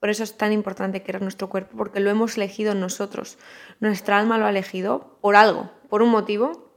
por 0.00 0.10
eso 0.10 0.22
es 0.22 0.36
tan 0.36 0.52
importante 0.52 1.02
que 1.02 1.10
era 1.10 1.18
nuestro 1.18 1.48
cuerpo, 1.48 1.76
porque 1.76 2.00
lo 2.00 2.10
hemos 2.10 2.36
elegido 2.36 2.74
nosotros. 2.74 3.38
Nuestra 3.80 4.18
alma 4.18 4.38
lo 4.38 4.46
ha 4.46 4.50
elegido 4.50 5.18
por 5.20 5.34
algo, 5.34 5.70
por 5.88 6.02
un 6.02 6.10
motivo. 6.10 6.72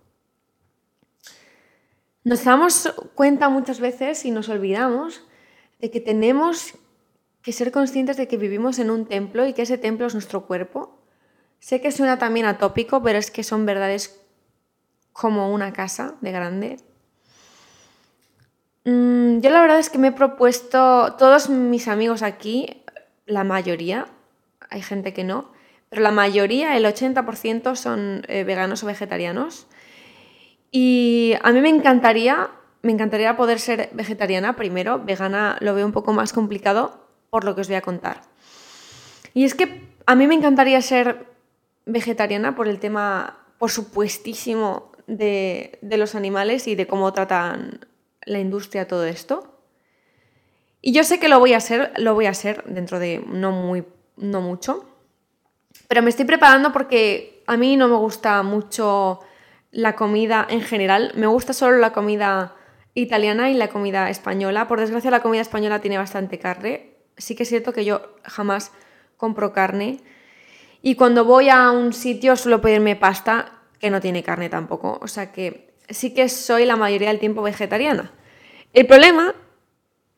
Nos 2.24 2.44
damos 2.44 2.94
cuenta 3.16 3.50
muchas 3.50 3.80
veces 3.80 4.26
y 4.26 4.32
nos 4.32 4.50
olvidamos 4.50 5.24
de 5.80 5.92
que 5.92 6.00
tenemos 6.00 6.76
que 7.42 7.54
ser 7.54 7.72
conscientes 7.72 8.18
de 8.18 8.28
que 8.28 8.38
vivimos 8.38 8.80
en 8.80 8.92
un 8.92 9.06
templo 9.06 9.48
y 9.48 9.54
que 9.54 9.64
ese 9.64 9.78
templo 9.78 10.08
es 10.08 10.14
nuestro 10.14 10.46
cuerpo. 10.46 11.00
Sé 11.60 11.82
que 11.82 11.92
suena 11.92 12.18
también 12.18 12.46
atópico, 12.46 13.04
pero 13.04 13.20
es 13.20 13.30
que 13.30 13.44
son 13.44 13.66
verdades 13.66 14.20
como 15.14 15.52
una 15.52 15.74
casa 15.74 16.16
de 16.22 16.32
grande. 16.32 16.78
Mm, 18.86 19.40
yo 19.42 19.50
la 19.52 19.62
verdad 19.62 19.80
es 19.80 19.90
que 19.90 20.00
me 20.00 20.08
he 20.08 20.12
propuesto, 20.12 21.16
todos 21.18 21.50
mis 21.50 21.88
amigos 21.88 22.24
aquí 22.24 22.81
la 23.32 23.44
mayoría, 23.44 24.08
hay 24.70 24.82
gente 24.82 25.14
que 25.14 25.24
no, 25.24 25.52
pero 25.90 26.02
la 26.02 26.12
mayoría, 26.12 26.78
el 26.78 26.86
80% 26.86 27.76
son 27.76 28.24
eh, 28.28 28.44
veganos 28.44 28.84
o 28.84 28.88
vegetarianos. 28.88 29.68
Y 30.72 31.34
a 31.42 31.52
mí 31.52 31.60
me 31.60 31.70
encantaría, 31.70 32.50
me 32.82 32.94
encantaría 32.94 33.36
poder 33.36 33.60
ser 33.60 33.90
vegetariana 33.92 34.56
primero, 34.56 35.04
vegana 35.04 35.58
lo 35.60 35.76
veo 35.76 35.86
un 35.86 35.92
poco 35.92 36.14
más 36.14 36.32
complicado 36.32 37.08
por 37.30 37.44
lo 37.44 37.56
que 37.56 37.62
os 37.62 37.68
voy 37.68 37.76
a 37.76 37.82
contar. 37.82 38.22
Y 39.34 39.44
es 39.44 39.54
que 39.54 39.90
a 40.06 40.16
mí 40.16 40.28
me 40.28 40.36
encantaría 40.36 40.82
ser 40.82 41.26
vegetariana 41.86 42.56
por 42.56 42.68
el 42.70 42.80
tema, 42.80 43.40
por 43.58 43.70
supuestísimo, 43.70 44.92
de, 45.08 45.78
de 45.82 45.98
los 45.98 46.16
animales 46.16 46.68
y 46.68 46.76
de 46.76 46.88
cómo 46.88 47.12
tratan 47.12 47.86
la 48.24 48.40
industria 48.40 48.88
todo 48.88 49.06
esto. 49.06 49.51
Y 50.82 50.94
yo 50.94 51.04
sé 51.04 51.20
que 51.20 51.30
lo 51.30 51.40
voy 51.40 51.54
a 51.54 51.58
hacer, 51.58 51.94
lo 51.98 52.16
voy 52.16 52.26
a 52.26 52.32
hacer 52.32 52.64
dentro 52.66 53.00
de 53.00 53.24
no 53.28 53.52
muy 53.52 53.86
no 54.18 54.42
mucho. 54.42 54.86
Pero 55.88 56.02
me 56.02 56.10
estoy 56.10 56.26
preparando 56.26 56.72
porque 56.72 57.44
a 57.48 57.58
mí 57.58 57.78
no 57.78 57.88
me 57.88 57.96
gusta 57.96 58.42
mucho 58.44 59.20
la 59.72 59.96
comida 59.96 60.46
en 60.50 60.62
general, 60.62 61.12
me 61.16 61.28
gusta 61.28 61.54
solo 61.54 61.78
la 61.78 61.94
comida 61.94 62.56
italiana 62.94 63.50
y 63.50 63.54
la 63.54 63.70
comida 63.70 64.10
española. 64.10 64.68
Por 64.68 64.80
desgracia 64.80 65.12
la 65.12 65.22
comida 65.22 65.42
española 65.42 65.80
tiene 65.80 65.98
bastante 65.98 66.40
carne. 66.40 66.96
Sí 67.18 67.36
que 67.36 67.44
es 67.44 67.50
cierto 67.50 67.74
que 67.74 67.86
yo 67.86 68.16
jamás 68.24 68.72
compro 69.18 69.54
carne. 69.54 70.00
Y 70.82 70.96
cuando 70.96 71.26
voy 71.26 71.50
a 71.50 71.72
un 71.72 71.94
sitio 71.94 72.36
suelo 72.36 72.60
pedirme 72.60 72.96
pasta 72.96 73.60
que 73.80 73.90
no 73.90 74.02
tiene 74.02 74.24
carne 74.24 74.50
tampoco. 74.50 75.00
O 75.02 75.08
sea 75.08 75.32
que 75.32 75.74
sí 75.90 76.14
que 76.14 76.28
soy 76.28 76.66
la 76.66 76.76
mayoría 76.76 77.10
del 77.10 77.20
tiempo 77.20 77.42
vegetariana. 77.42 78.12
El 78.74 78.88
problema 78.88 79.36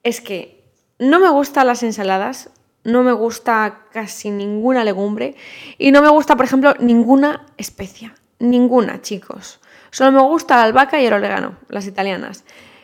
es 0.03 0.21
que 0.21 0.63
no 0.99 1.19
me 1.19 1.29
gustan 1.29 1.67
las 1.67 1.83
ensaladas, 1.83 2.49
no 2.83 3.03
me 3.03 3.13
gusta 3.13 3.85
casi 3.91 4.29
ninguna 4.29 4.83
legumbre 4.83 5.35
y 5.77 5.91
no 5.91 6.01
me 6.01 6.09
gusta, 6.09 6.35
por 6.35 6.45
ejemplo, 6.45 6.75
ninguna 6.79 7.45
especia. 7.57 8.15
Ninguna, 8.39 9.01
chicos. 9.01 9.59
Solo 9.89 10.11
me 10.11 10.21
gusta 10.21 10.57
la 10.57 10.63
albahaca 10.63 11.01
y 11.01 11.05
el 11.05 11.13
orégano, 11.13 11.57
las 11.69 11.87
italianas. 11.87 12.43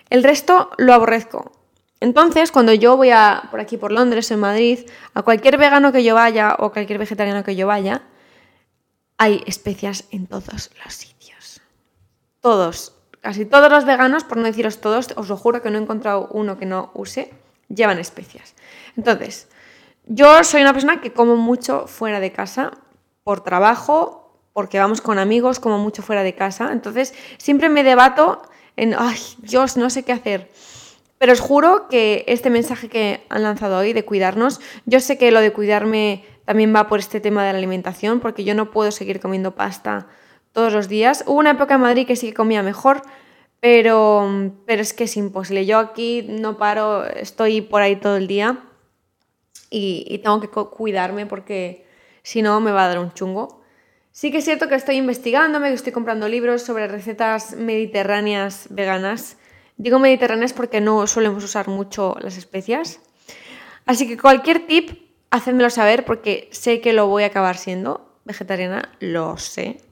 El 0.10 0.24
resto 0.24 0.72
lo 0.78 0.94
aborrezco. 0.94 1.52
Entonces, 2.00 2.52
cuando 2.52 2.74
yo 2.74 2.96
voy 2.96 3.10
a, 3.10 3.50
por 3.52 3.60
aquí 3.60 3.76
por 3.76 3.92
Londres, 3.92 4.32
en 4.32 4.40
Madrid, 4.40 4.80
a 5.14 5.22
cualquier 5.22 5.58
vegano 5.58 5.92
que 5.92 6.04
yo 6.04 6.16
vaya 6.16 6.56
o 6.60 6.72
cualquier 6.72 6.98
vegetariano 6.98 7.44
que 7.44 7.58
yo 7.58 7.68
vaya, 7.68 8.04
hay 9.18 9.44
especias 9.46 10.06
en 10.12 10.28
todos 10.28 10.72
los 10.84 10.94
sitios. 10.94 11.62
Todos 12.40 12.94
casi 13.22 13.46
todos 13.46 13.72
los 13.72 13.86
veganos, 13.86 14.24
por 14.24 14.38
no 14.38 14.44
deciros 14.44 14.82
todos, 14.82 15.10
os 15.16 15.30
lo 15.30 15.38
juro 15.38 15.62
que 15.62 15.70
no 15.70 15.78
he 15.78 15.82
encontrado 15.82 16.30
uno 16.32 16.58
que 16.58 16.66
no 16.66 16.92
use, 16.94 17.34
llevan 17.68 18.00
especias. 18.00 18.56
Entonces, 18.98 19.48
yo 20.06 20.44
soy 20.44 20.62
una 20.62 20.74
persona 20.74 21.02
que 21.02 21.14
como 21.14 21.36
mucho 21.36 21.88
fuera 21.88 22.20
de 22.20 22.32
casa, 22.32 22.72
por 23.24 23.44
trabajo, 23.44 24.20
porque 24.54 24.80
vamos 24.80 25.02
con 25.02 25.20
amigos, 25.20 25.60
como 25.60 25.78
mucho 25.78 26.02
fuera 26.02 26.24
de 26.24 26.34
casa. 26.34 26.72
Entonces, 26.72 27.14
siempre 27.38 27.70
me 27.70 27.84
debato 27.84 28.42
en, 28.76 28.96
ay, 28.98 29.20
Dios, 29.40 29.78
no 29.78 29.90
sé 29.90 30.04
qué 30.04 30.12
hacer. 30.12 30.50
Pero 31.20 31.34
os 31.34 31.40
juro 31.42 31.88
que 31.90 32.24
este 32.28 32.50
mensaje 32.50 32.90
que 32.90 33.26
han 33.30 33.44
lanzado 33.44 33.78
hoy 33.78 33.94
de 33.94 34.06
cuidarnos, 34.06 34.62
yo 34.86 35.00
sé 35.00 35.18
que 35.18 35.32
lo 35.32 35.42
de 35.42 35.54
cuidarme 35.54 36.26
también 36.46 36.74
va 36.76 36.88
por 36.88 37.00
este 37.00 37.20
tema 37.20 37.46
de 37.46 37.52
la 37.52 37.60
alimentación, 37.60 38.20
porque 38.20 38.44
yo 38.44 38.56
no 38.56 38.72
puedo 38.72 38.92
seguir 38.92 39.20
comiendo 39.20 39.54
pasta 39.54 40.08
todos 40.54 40.74
los 40.74 40.88
días. 40.88 41.24
Hubo 41.28 41.40
una 41.40 41.52
época 41.52 41.76
en 41.76 41.82
Madrid 41.82 42.08
que 42.08 42.16
sí 42.16 42.28
que 42.28 42.34
comía 42.34 42.64
mejor, 42.64 43.02
pero, 43.60 44.54
pero 44.66 44.82
es 44.82 44.94
que 44.94 45.06
es 45.06 45.18
imposible. 45.18 45.66
Yo 45.66 45.80
aquí 45.80 46.26
no 46.28 46.58
paro, 46.58 47.06
estoy 47.06 47.62
por 47.62 47.82
ahí 47.82 47.96
todo 47.96 48.18
el 48.18 48.28
día 48.28 48.64
y, 49.70 50.20
tengo 50.24 50.40
que 50.42 50.48
cuidarme 50.48 51.26
porque 51.26 51.86
si 52.24 52.42
no 52.42 52.60
me 52.60 52.72
va 52.72 52.86
a 52.86 52.88
dar 52.90 53.00
un 53.00 53.14
chungo. 53.14 53.62
Sí 54.12 54.32
que 54.32 54.40
es 54.40 54.46
cierto 54.46 54.68
que 54.68 54.76
estoy 54.76 54.98
investigándome, 54.98 55.70
que 55.70 55.76
estoy 55.76 55.94
comprando 55.94 56.28
libros 56.28 56.64
sobre 56.64 56.88
recetas 56.88 57.56
mediterráneas 57.56 58.68
veganas. 58.70 59.38
Digo 59.78 60.00
mediterráneas 60.00 60.52
porque 60.52 60.82
no 60.82 61.06
solemos 61.08 61.44
usar 61.44 61.68
mucho 61.70 62.16
las 62.20 62.36
especias. 62.36 63.00
Así 63.86 64.08
que 64.08 64.18
cualquier 64.18 64.68
tip, 64.68 64.92
hacedmelo 65.30 65.70
saber 65.70 66.06
porque 66.06 66.50
sé 66.52 66.82
que 66.82 66.92
lo 66.92 67.08
voy 67.08 67.24
a 67.24 67.28
acabar 67.28 67.56
siendo 67.56 68.20
vegetariana, 68.26 68.92
lo 69.00 69.38
sé 69.38 69.89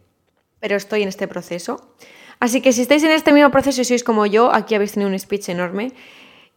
pero 0.60 0.76
estoy 0.76 1.04
en 1.04 1.10
este 1.10 1.28
proceso. 1.28 1.94
Así 2.40 2.62
que 2.62 2.72
si 2.72 2.82
estáis 2.82 3.04
en 3.04 3.12
este 3.12 3.34
mismo 3.34 3.50
proceso 3.52 3.82
y 3.82 3.86
sois 3.86 4.04
como 4.04 4.26
yo, 4.26 4.54
aquí 4.54 4.76
habéis 4.76 4.94
tenido 4.94 5.10
un 5.10 5.18
speech 5.18 5.50
enorme. 5.50 5.94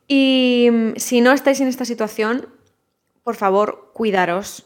Y 0.06 0.68
mm, 0.70 0.92
si 0.96 1.20
no 1.20 1.32
estáis 1.32 1.60
en 1.60 1.68
esta 1.68 1.84
situación, 1.84 2.48
por 3.22 3.36
favor, 3.36 3.90
cuidaros. 3.94 4.64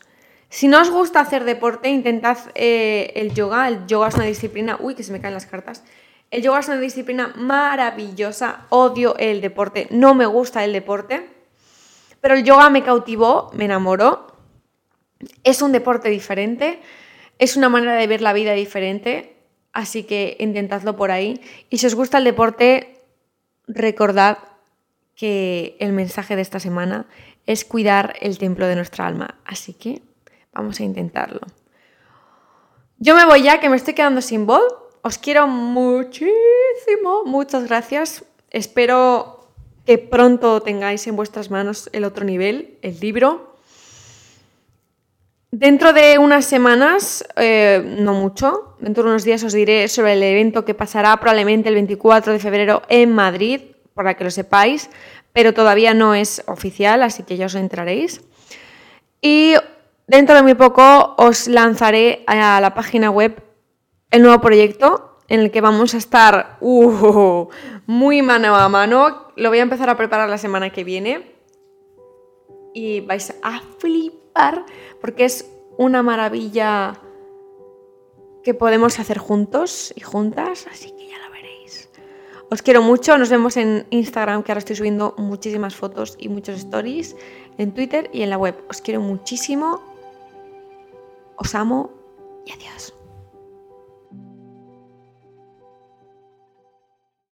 Si 0.48 0.68
no 0.68 0.80
os 0.80 0.90
gusta 0.90 1.20
hacer 1.20 1.44
deporte, 1.44 1.88
intentad 1.88 2.38
eh, 2.54 3.12
el 3.16 3.34
yoga. 3.34 3.68
El 3.68 3.86
yoga 3.86 4.08
es 4.08 4.14
una 4.14 4.24
disciplina... 4.24 4.78
Uy, 4.80 4.94
que 4.94 5.02
se 5.02 5.12
me 5.12 5.20
caen 5.20 5.34
las 5.34 5.46
cartas. 5.46 5.84
El 6.30 6.42
yoga 6.42 6.60
es 6.60 6.68
una 6.68 6.78
disciplina 6.78 7.32
maravillosa. 7.36 8.66
Odio 8.70 9.16
el 9.18 9.40
deporte. 9.40 9.88
No 9.90 10.14
me 10.14 10.26
gusta 10.26 10.64
el 10.64 10.72
deporte. 10.72 11.28
Pero 12.20 12.34
el 12.34 12.44
yoga 12.44 12.70
me 12.70 12.82
cautivó, 12.82 13.50
me 13.52 13.66
enamoró. 13.66 14.28
Es 15.42 15.60
un 15.60 15.72
deporte 15.72 16.08
diferente. 16.08 16.80
Es 17.38 17.56
una 17.56 17.68
manera 17.68 17.94
de 17.94 18.06
ver 18.06 18.20
la 18.20 18.32
vida 18.32 18.52
diferente, 18.52 19.36
así 19.72 20.04
que 20.04 20.36
intentadlo 20.40 20.96
por 20.96 21.10
ahí. 21.10 21.40
Y 21.70 21.78
si 21.78 21.86
os 21.86 21.94
gusta 21.94 22.18
el 22.18 22.24
deporte, 22.24 23.00
recordad 23.66 24.38
que 25.14 25.76
el 25.80 25.92
mensaje 25.92 26.36
de 26.36 26.42
esta 26.42 26.60
semana 26.60 27.06
es 27.46 27.64
cuidar 27.64 28.14
el 28.20 28.38
templo 28.38 28.66
de 28.66 28.76
nuestra 28.76 29.06
alma. 29.06 29.38
Así 29.44 29.74
que 29.74 30.02
Vamos 30.54 30.78
a 30.78 30.84
intentarlo. 30.84 31.40
Yo 32.98 33.16
me 33.16 33.26
voy 33.26 33.42
ya, 33.42 33.60
que 33.60 33.68
me 33.68 33.76
estoy 33.76 33.94
quedando 33.94 34.20
sin 34.20 34.46
voz. 34.46 34.62
Os 35.02 35.18
quiero 35.18 35.48
muchísimo. 35.48 37.24
Muchas 37.26 37.66
gracias. 37.66 38.24
Espero 38.50 39.50
que 39.84 39.98
pronto 39.98 40.62
tengáis 40.62 41.06
en 41.06 41.16
vuestras 41.16 41.50
manos 41.50 41.90
el 41.92 42.04
otro 42.04 42.24
nivel, 42.24 42.78
el 42.82 43.00
libro. 43.00 43.53
Dentro 45.56 45.92
de 45.92 46.18
unas 46.18 46.46
semanas, 46.46 47.24
eh, 47.36 47.80
no 48.00 48.12
mucho, 48.12 48.74
dentro 48.80 49.04
de 49.04 49.10
unos 49.10 49.22
días 49.22 49.44
os 49.44 49.52
diré 49.52 49.86
sobre 49.86 50.14
el 50.14 50.22
evento 50.24 50.64
que 50.64 50.74
pasará 50.74 51.16
probablemente 51.20 51.68
el 51.68 51.76
24 51.76 52.32
de 52.32 52.40
febrero 52.40 52.82
en 52.88 53.12
Madrid, 53.14 53.60
para 53.94 54.14
que 54.14 54.24
lo 54.24 54.32
sepáis, 54.32 54.90
pero 55.32 55.54
todavía 55.54 55.94
no 55.94 56.12
es 56.16 56.42
oficial, 56.48 57.04
así 57.04 57.22
que 57.22 57.36
ya 57.36 57.46
os 57.46 57.54
entraréis. 57.54 58.20
Y 59.20 59.54
dentro 60.08 60.34
de 60.34 60.42
muy 60.42 60.54
poco 60.54 61.14
os 61.18 61.46
lanzaré 61.46 62.24
a 62.26 62.60
la 62.60 62.74
página 62.74 63.12
web 63.12 63.40
el 64.10 64.22
nuevo 64.22 64.40
proyecto 64.40 65.20
en 65.28 65.38
el 65.38 65.52
que 65.52 65.60
vamos 65.60 65.94
a 65.94 65.98
estar 65.98 66.56
uh, 66.62 67.46
muy 67.86 68.22
mano 68.22 68.56
a 68.56 68.68
mano. 68.68 69.28
Lo 69.36 69.50
voy 69.50 69.60
a 69.60 69.62
empezar 69.62 69.88
a 69.88 69.96
preparar 69.96 70.28
la 70.28 70.38
semana 70.38 70.70
que 70.70 70.82
viene 70.82 71.32
y 72.74 73.02
vais 73.02 73.32
a 73.44 73.60
flipar 73.78 74.24
porque 75.04 75.26
es 75.26 75.44
una 75.76 76.02
maravilla 76.02 76.98
que 78.42 78.54
podemos 78.54 78.98
hacer 78.98 79.18
juntos 79.18 79.92
y 79.94 80.00
juntas, 80.00 80.66
así 80.72 80.92
que 80.92 81.08
ya 81.08 81.18
lo 81.18 81.30
veréis. 81.30 81.90
Os 82.50 82.62
quiero 82.62 82.80
mucho, 82.80 83.18
nos 83.18 83.28
vemos 83.28 83.58
en 83.58 83.86
Instagram, 83.90 84.42
que 84.42 84.52
ahora 84.52 84.60
estoy 84.60 84.76
subiendo 84.76 85.14
muchísimas 85.18 85.76
fotos 85.76 86.16
y 86.18 86.30
muchos 86.30 86.56
stories, 86.56 87.16
en 87.58 87.74
Twitter 87.74 88.08
y 88.14 88.22
en 88.22 88.30
la 88.30 88.38
web. 88.38 88.56
Os 88.70 88.80
quiero 88.80 89.02
muchísimo, 89.02 89.82
os 91.36 91.54
amo 91.54 91.90
y 92.46 92.52
adiós. 92.52 92.94